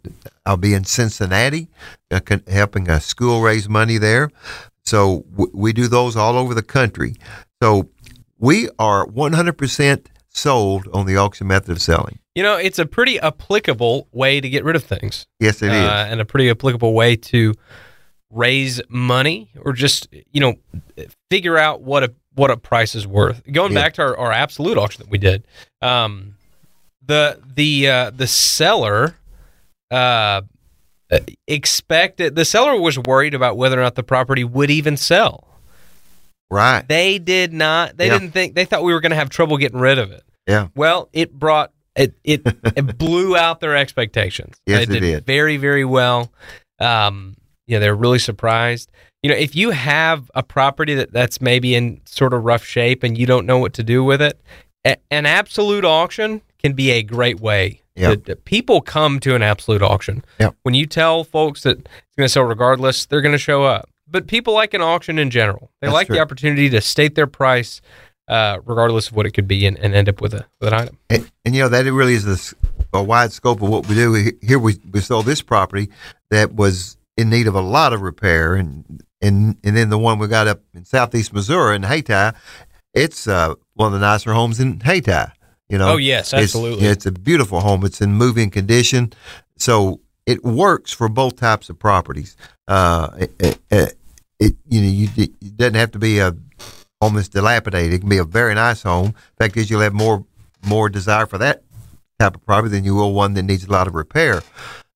[0.45, 1.69] I'll be in Cincinnati,
[2.11, 4.31] uh, con- helping a school raise money there.
[4.85, 7.17] So w- we do those all over the country.
[7.63, 7.89] So
[8.39, 12.19] we are 100% sold on the auction method of selling.
[12.35, 15.27] You know, it's a pretty applicable way to get rid of things.
[15.41, 15.83] Yes, it is.
[15.83, 17.55] uh, and a pretty applicable way to
[18.37, 20.55] raise money or just you know
[21.31, 23.43] figure out what a what a price is worth.
[23.51, 23.81] Going Yeah.
[23.83, 25.45] back to our, our absolute auction that we did,
[25.83, 26.37] um,
[27.05, 29.17] the the uh, the seller
[29.91, 30.43] uh,
[31.47, 35.45] expected the seller was worried about whether or not the property would even sell.
[36.51, 36.87] right.
[36.87, 37.97] They did not.
[37.97, 38.19] They Yeah.
[38.19, 38.55] didn't think.
[38.55, 40.23] They thought we were going to have trouble getting rid of it.
[40.47, 40.69] Yeah.
[40.77, 42.15] Well, it brought it.
[42.25, 42.43] It,
[42.77, 44.57] it blew out their expectations.
[44.67, 45.27] Yes, They it did.
[45.27, 46.31] very very well.
[46.81, 47.37] Um,
[47.67, 48.91] yeah, they're really surprised.
[49.23, 53.03] You know, if you have a property that that's maybe in sort of rough shape
[53.03, 54.41] and you don't know what to do with it,
[54.85, 57.83] a, an absolute auction can be a great way.
[57.97, 58.11] Yeah.
[58.11, 60.25] to- to- people come to an absolute auction.
[60.39, 60.51] Yeah.
[60.63, 63.89] When you tell folks that it's going to sell regardless, they're going to show up.
[64.09, 65.71] But people like an auction in general.
[65.81, 66.17] They That's like true.
[66.17, 67.81] the opportunity to state their price,
[68.29, 70.75] uh, regardless of what it could be, and, and end up with a with an
[70.75, 70.99] item.
[71.11, 72.55] And, and you know that it really is
[72.93, 74.31] a wide scope of what we do.
[74.43, 75.89] Here we, we sold this property
[76.31, 80.19] that was in need of a lot of repair, and and and then the one
[80.19, 82.37] we got up in southeast Missouri in Hayti,
[82.95, 85.33] it's uh, one of the nicer homes in Hayti.
[85.69, 86.87] You know, Oh, yes, It's- absolutely.
[86.87, 87.85] It's, a beautiful home.
[87.85, 89.13] It's in moving condition,
[89.57, 92.37] so it works for both types of properties.
[92.69, 93.95] Uh, it, it,
[94.39, 96.37] it you know you, it doesn't have to be a
[97.01, 97.93] home that's dilapidated.
[97.95, 99.07] It can be a very nice home.
[99.07, 100.25] In fact is, you'll have more
[100.67, 101.63] more desire for that
[102.19, 104.43] type of property than you will one that needs a lot of repair.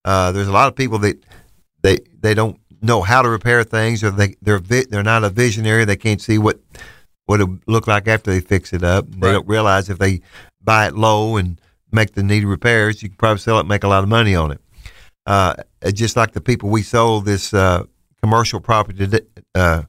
[0.04, 1.22] Uh, there's a lot of people that
[1.82, 5.30] they they don't know how to repair things, or they they're vi- they're not a
[5.30, 5.84] visionary.
[5.84, 6.60] They can't see what
[7.26, 9.08] what it would look like after they fix it up.
[9.10, 9.32] They Right.
[9.34, 10.20] don't realize if they
[10.62, 11.60] buy it low and
[11.92, 14.34] make the needed repairs, you can probably sell it and make a lot of money
[14.34, 14.60] on it.
[15.26, 15.54] Uh,
[15.92, 17.84] just like the people we sold this uh,
[18.22, 19.20] commercial property
[19.54, 19.82] uh,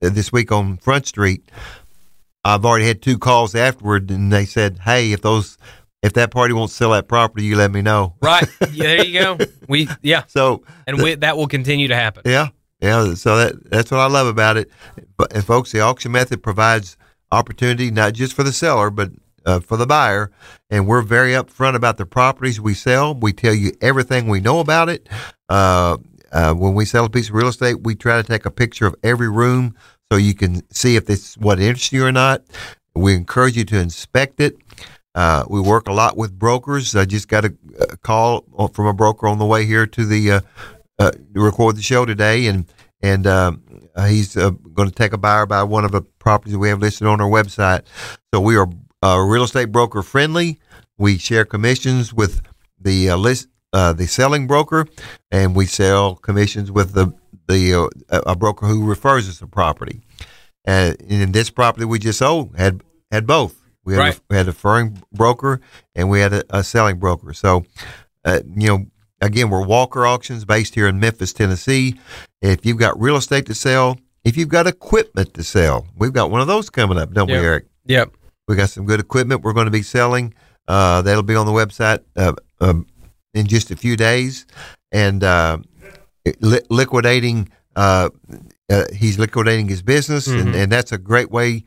[0.00, 1.50] this week on Front Street,
[2.44, 5.56] I've already had two calls afterward, and they said, "Hey, if those
[6.02, 8.48] if that party won't sell that property, you let me know." Right.
[8.72, 9.38] Yeah, there you go.
[9.68, 12.22] We yeah, So and we, that will continue to happen.
[12.24, 12.48] Yeah,
[12.80, 13.14] yeah.
[13.14, 14.70] So that that's what I love about it.
[15.16, 16.96] But and folks, the auction method provides
[17.30, 19.10] opportunity not just for the seller, but
[19.44, 20.30] uh, for the buyer.
[20.70, 23.14] And we're very upfront about the properties we sell.
[23.14, 25.08] We tell you everything we know about it.
[25.48, 25.98] Uh,
[26.32, 28.86] uh, when we sell a piece of real estate, we try to take a picture
[28.86, 29.76] of every room
[30.10, 32.42] so you can see if this is what interests you or not.
[32.94, 34.56] We encourage you to inspect it.
[35.14, 36.96] Uh, we work a lot with brokers.
[36.96, 38.42] I just got a, a call
[38.72, 40.40] from a broker on the way here to the uh,
[40.98, 42.66] uh, record the show today, and
[43.02, 43.62] and um,
[43.94, 46.80] uh, he's uh, going to take a buyer by one of the properties we have
[46.80, 47.82] listed on our website.
[48.32, 48.68] So we are
[49.02, 50.60] uh, real estate broker friendly.
[50.96, 52.42] We share commissions with
[52.80, 54.86] the list the selling broker,
[55.30, 57.12] and we sell commissions with the
[57.48, 60.00] the a broker who refers us a property.
[60.64, 63.61] And in this property we just sold had had both.
[63.84, 64.16] We had, Right.
[64.18, 65.60] a, we had a referring broker
[65.94, 67.32] and we had a, a selling broker.
[67.32, 67.64] So,
[68.24, 68.86] uh, you know,
[69.20, 71.98] again, we're Walker Auctions based here in Memphis, Tennessee.
[72.40, 76.30] If you've got real estate to sell, if you've got equipment to sell, we've got
[76.30, 77.40] one of those coming up, don't Yep.
[77.40, 77.66] we, Eric?
[77.86, 78.12] Yep.
[78.48, 80.34] We got some good equipment we're going to be selling.
[80.68, 82.86] Uh, that'll be on the website uh, um,
[83.34, 84.46] in just a few days,
[84.92, 85.58] and uh,
[86.40, 87.48] li- liquidating.
[87.74, 88.10] Uh,
[88.70, 90.54] uh, he's liquidating his business, and, Mhm.
[90.54, 91.64] and that's a great way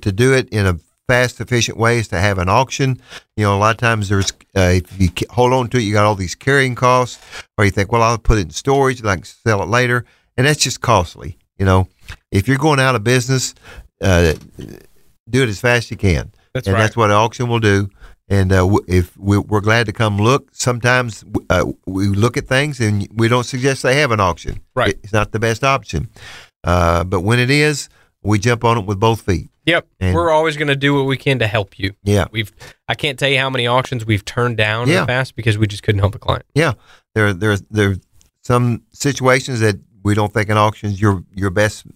[0.00, 0.78] to do it in a
[1.08, 3.00] fast, efficient ways to have an auction.
[3.36, 5.92] You know, a lot of times there's uh, if you hold on to it, you
[5.92, 7.18] got all these carrying costs,
[7.56, 10.04] or you think, well, I'll put it in storage, and I can sell it later,
[10.36, 11.38] and that's just costly.
[11.58, 11.88] You know,
[12.30, 13.54] if you're going out of business,
[14.02, 14.34] uh,
[15.28, 16.82] do it as fast as you can That's and right.
[16.82, 17.88] that's what an auction will do.
[18.28, 22.80] And uh, if we, we're glad to come look, sometimes uh, we look at things
[22.80, 24.60] and we don't suggest they have an auction.
[24.74, 24.98] Right.
[25.02, 26.08] It's not the best option.
[26.64, 27.88] Uh, but when it is,
[28.22, 29.50] we jump on it with both feet.
[29.66, 29.86] Yep.
[30.00, 31.94] And- We're always going to do what we can to help you.
[32.02, 32.26] Yeah.
[32.30, 32.52] We've
[32.88, 35.66] I can't tell you how many auctions we've turned down in the past because we
[35.66, 36.44] just couldn't help a client.
[36.54, 36.72] Yeah.
[37.14, 37.96] There, there, there are
[38.42, 41.86] some situations that we don't think an auction is your, your best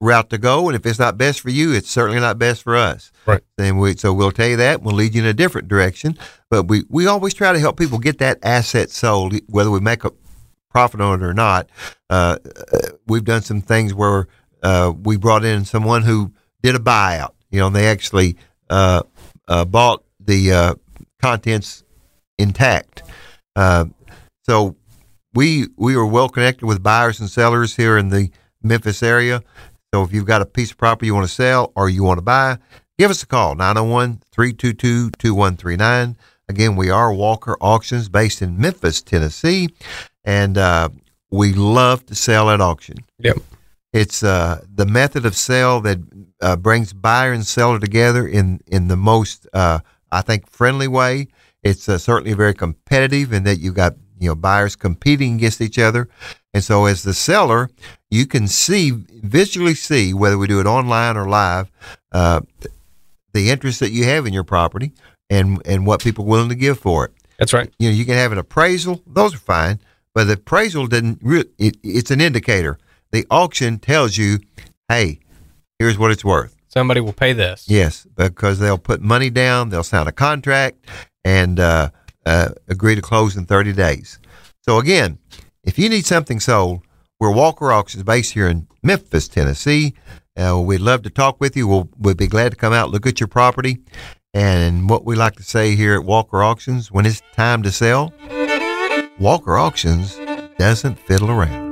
[0.00, 0.68] route to go.
[0.68, 3.12] And if it's not best for you, it's certainly not best for us.
[3.26, 3.40] Right.
[3.58, 4.82] And we, so we'll tell you that.
[4.82, 6.18] We'll lead you in a different direction.
[6.50, 10.04] But we, we always try to help people get that asset sold, whether we make
[10.04, 10.10] a
[10.70, 11.70] profit on it or not.
[12.10, 12.38] Uh,
[12.72, 14.26] uh, we've done some things where
[14.64, 16.32] uh, we brought in someone who
[16.62, 17.32] did a buyout.
[17.50, 18.36] You know, and they actually
[18.70, 19.02] uh,
[19.46, 20.74] uh, bought the uh,
[21.20, 21.84] contents
[22.38, 23.02] intact.
[23.54, 23.86] Uh,
[24.44, 24.76] so
[25.34, 28.30] we we are well connected with buyers and sellers here in the
[28.62, 29.42] Memphis area.
[29.92, 32.18] So if you've got a piece of property you want to sell or you want
[32.18, 32.58] to buy,
[32.98, 36.16] give us a call 901-322-2139.
[36.48, 39.68] Again, we are Walker Auctions based in Memphis, Tennessee,
[40.24, 40.88] and uh,
[41.30, 42.96] we love to sell at auction.
[43.18, 43.36] Yep.
[43.92, 45.98] It's uh, the method of sale that
[46.40, 49.80] uh, brings buyer and seller together in in the most, uh,
[50.10, 51.28] I think, friendly way.
[51.62, 55.78] It's uh, certainly very competitive in that you've got you know buyers competing against each
[55.78, 56.08] other,
[56.54, 57.68] and so as the seller,
[58.10, 61.70] you can see visually see whether we do it online or live,
[62.12, 62.40] uh,
[63.34, 64.92] the interest that you have in your property
[65.28, 67.70] and and what people are willing to give for it That's right.
[67.78, 69.80] you know, you can have an appraisal; those are fine.
[70.14, 71.18] But the appraisal didn't.
[71.22, 72.78] Re- it, it's an indicator.
[73.12, 74.40] The auction tells you,
[74.88, 75.20] "Hey,
[75.78, 77.66] here's what it's worth." Somebody will pay this.
[77.68, 80.86] Yes, because they'll put money down, they'll sign a contract,
[81.22, 81.90] and uh,
[82.24, 84.18] uh, agree to close in 30 days.
[84.62, 85.18] So again,
[85.64, 86.80] if you need something sold,
[87.20, 89.94] we're Walker Auctions based here in Memphis, Tennessee.
[90.36, 91.68] Uh, we'd love to talk with you.
[91.68, 93.78] We'll, we'd be glad to come out, look at your property.
[94.34, 98.14] And what we like to say here at Walker Auctions, when it's time to sell,
[99.18, 100.16] Walker Auctions
[100.58, 101.71] doesn't fiddle around.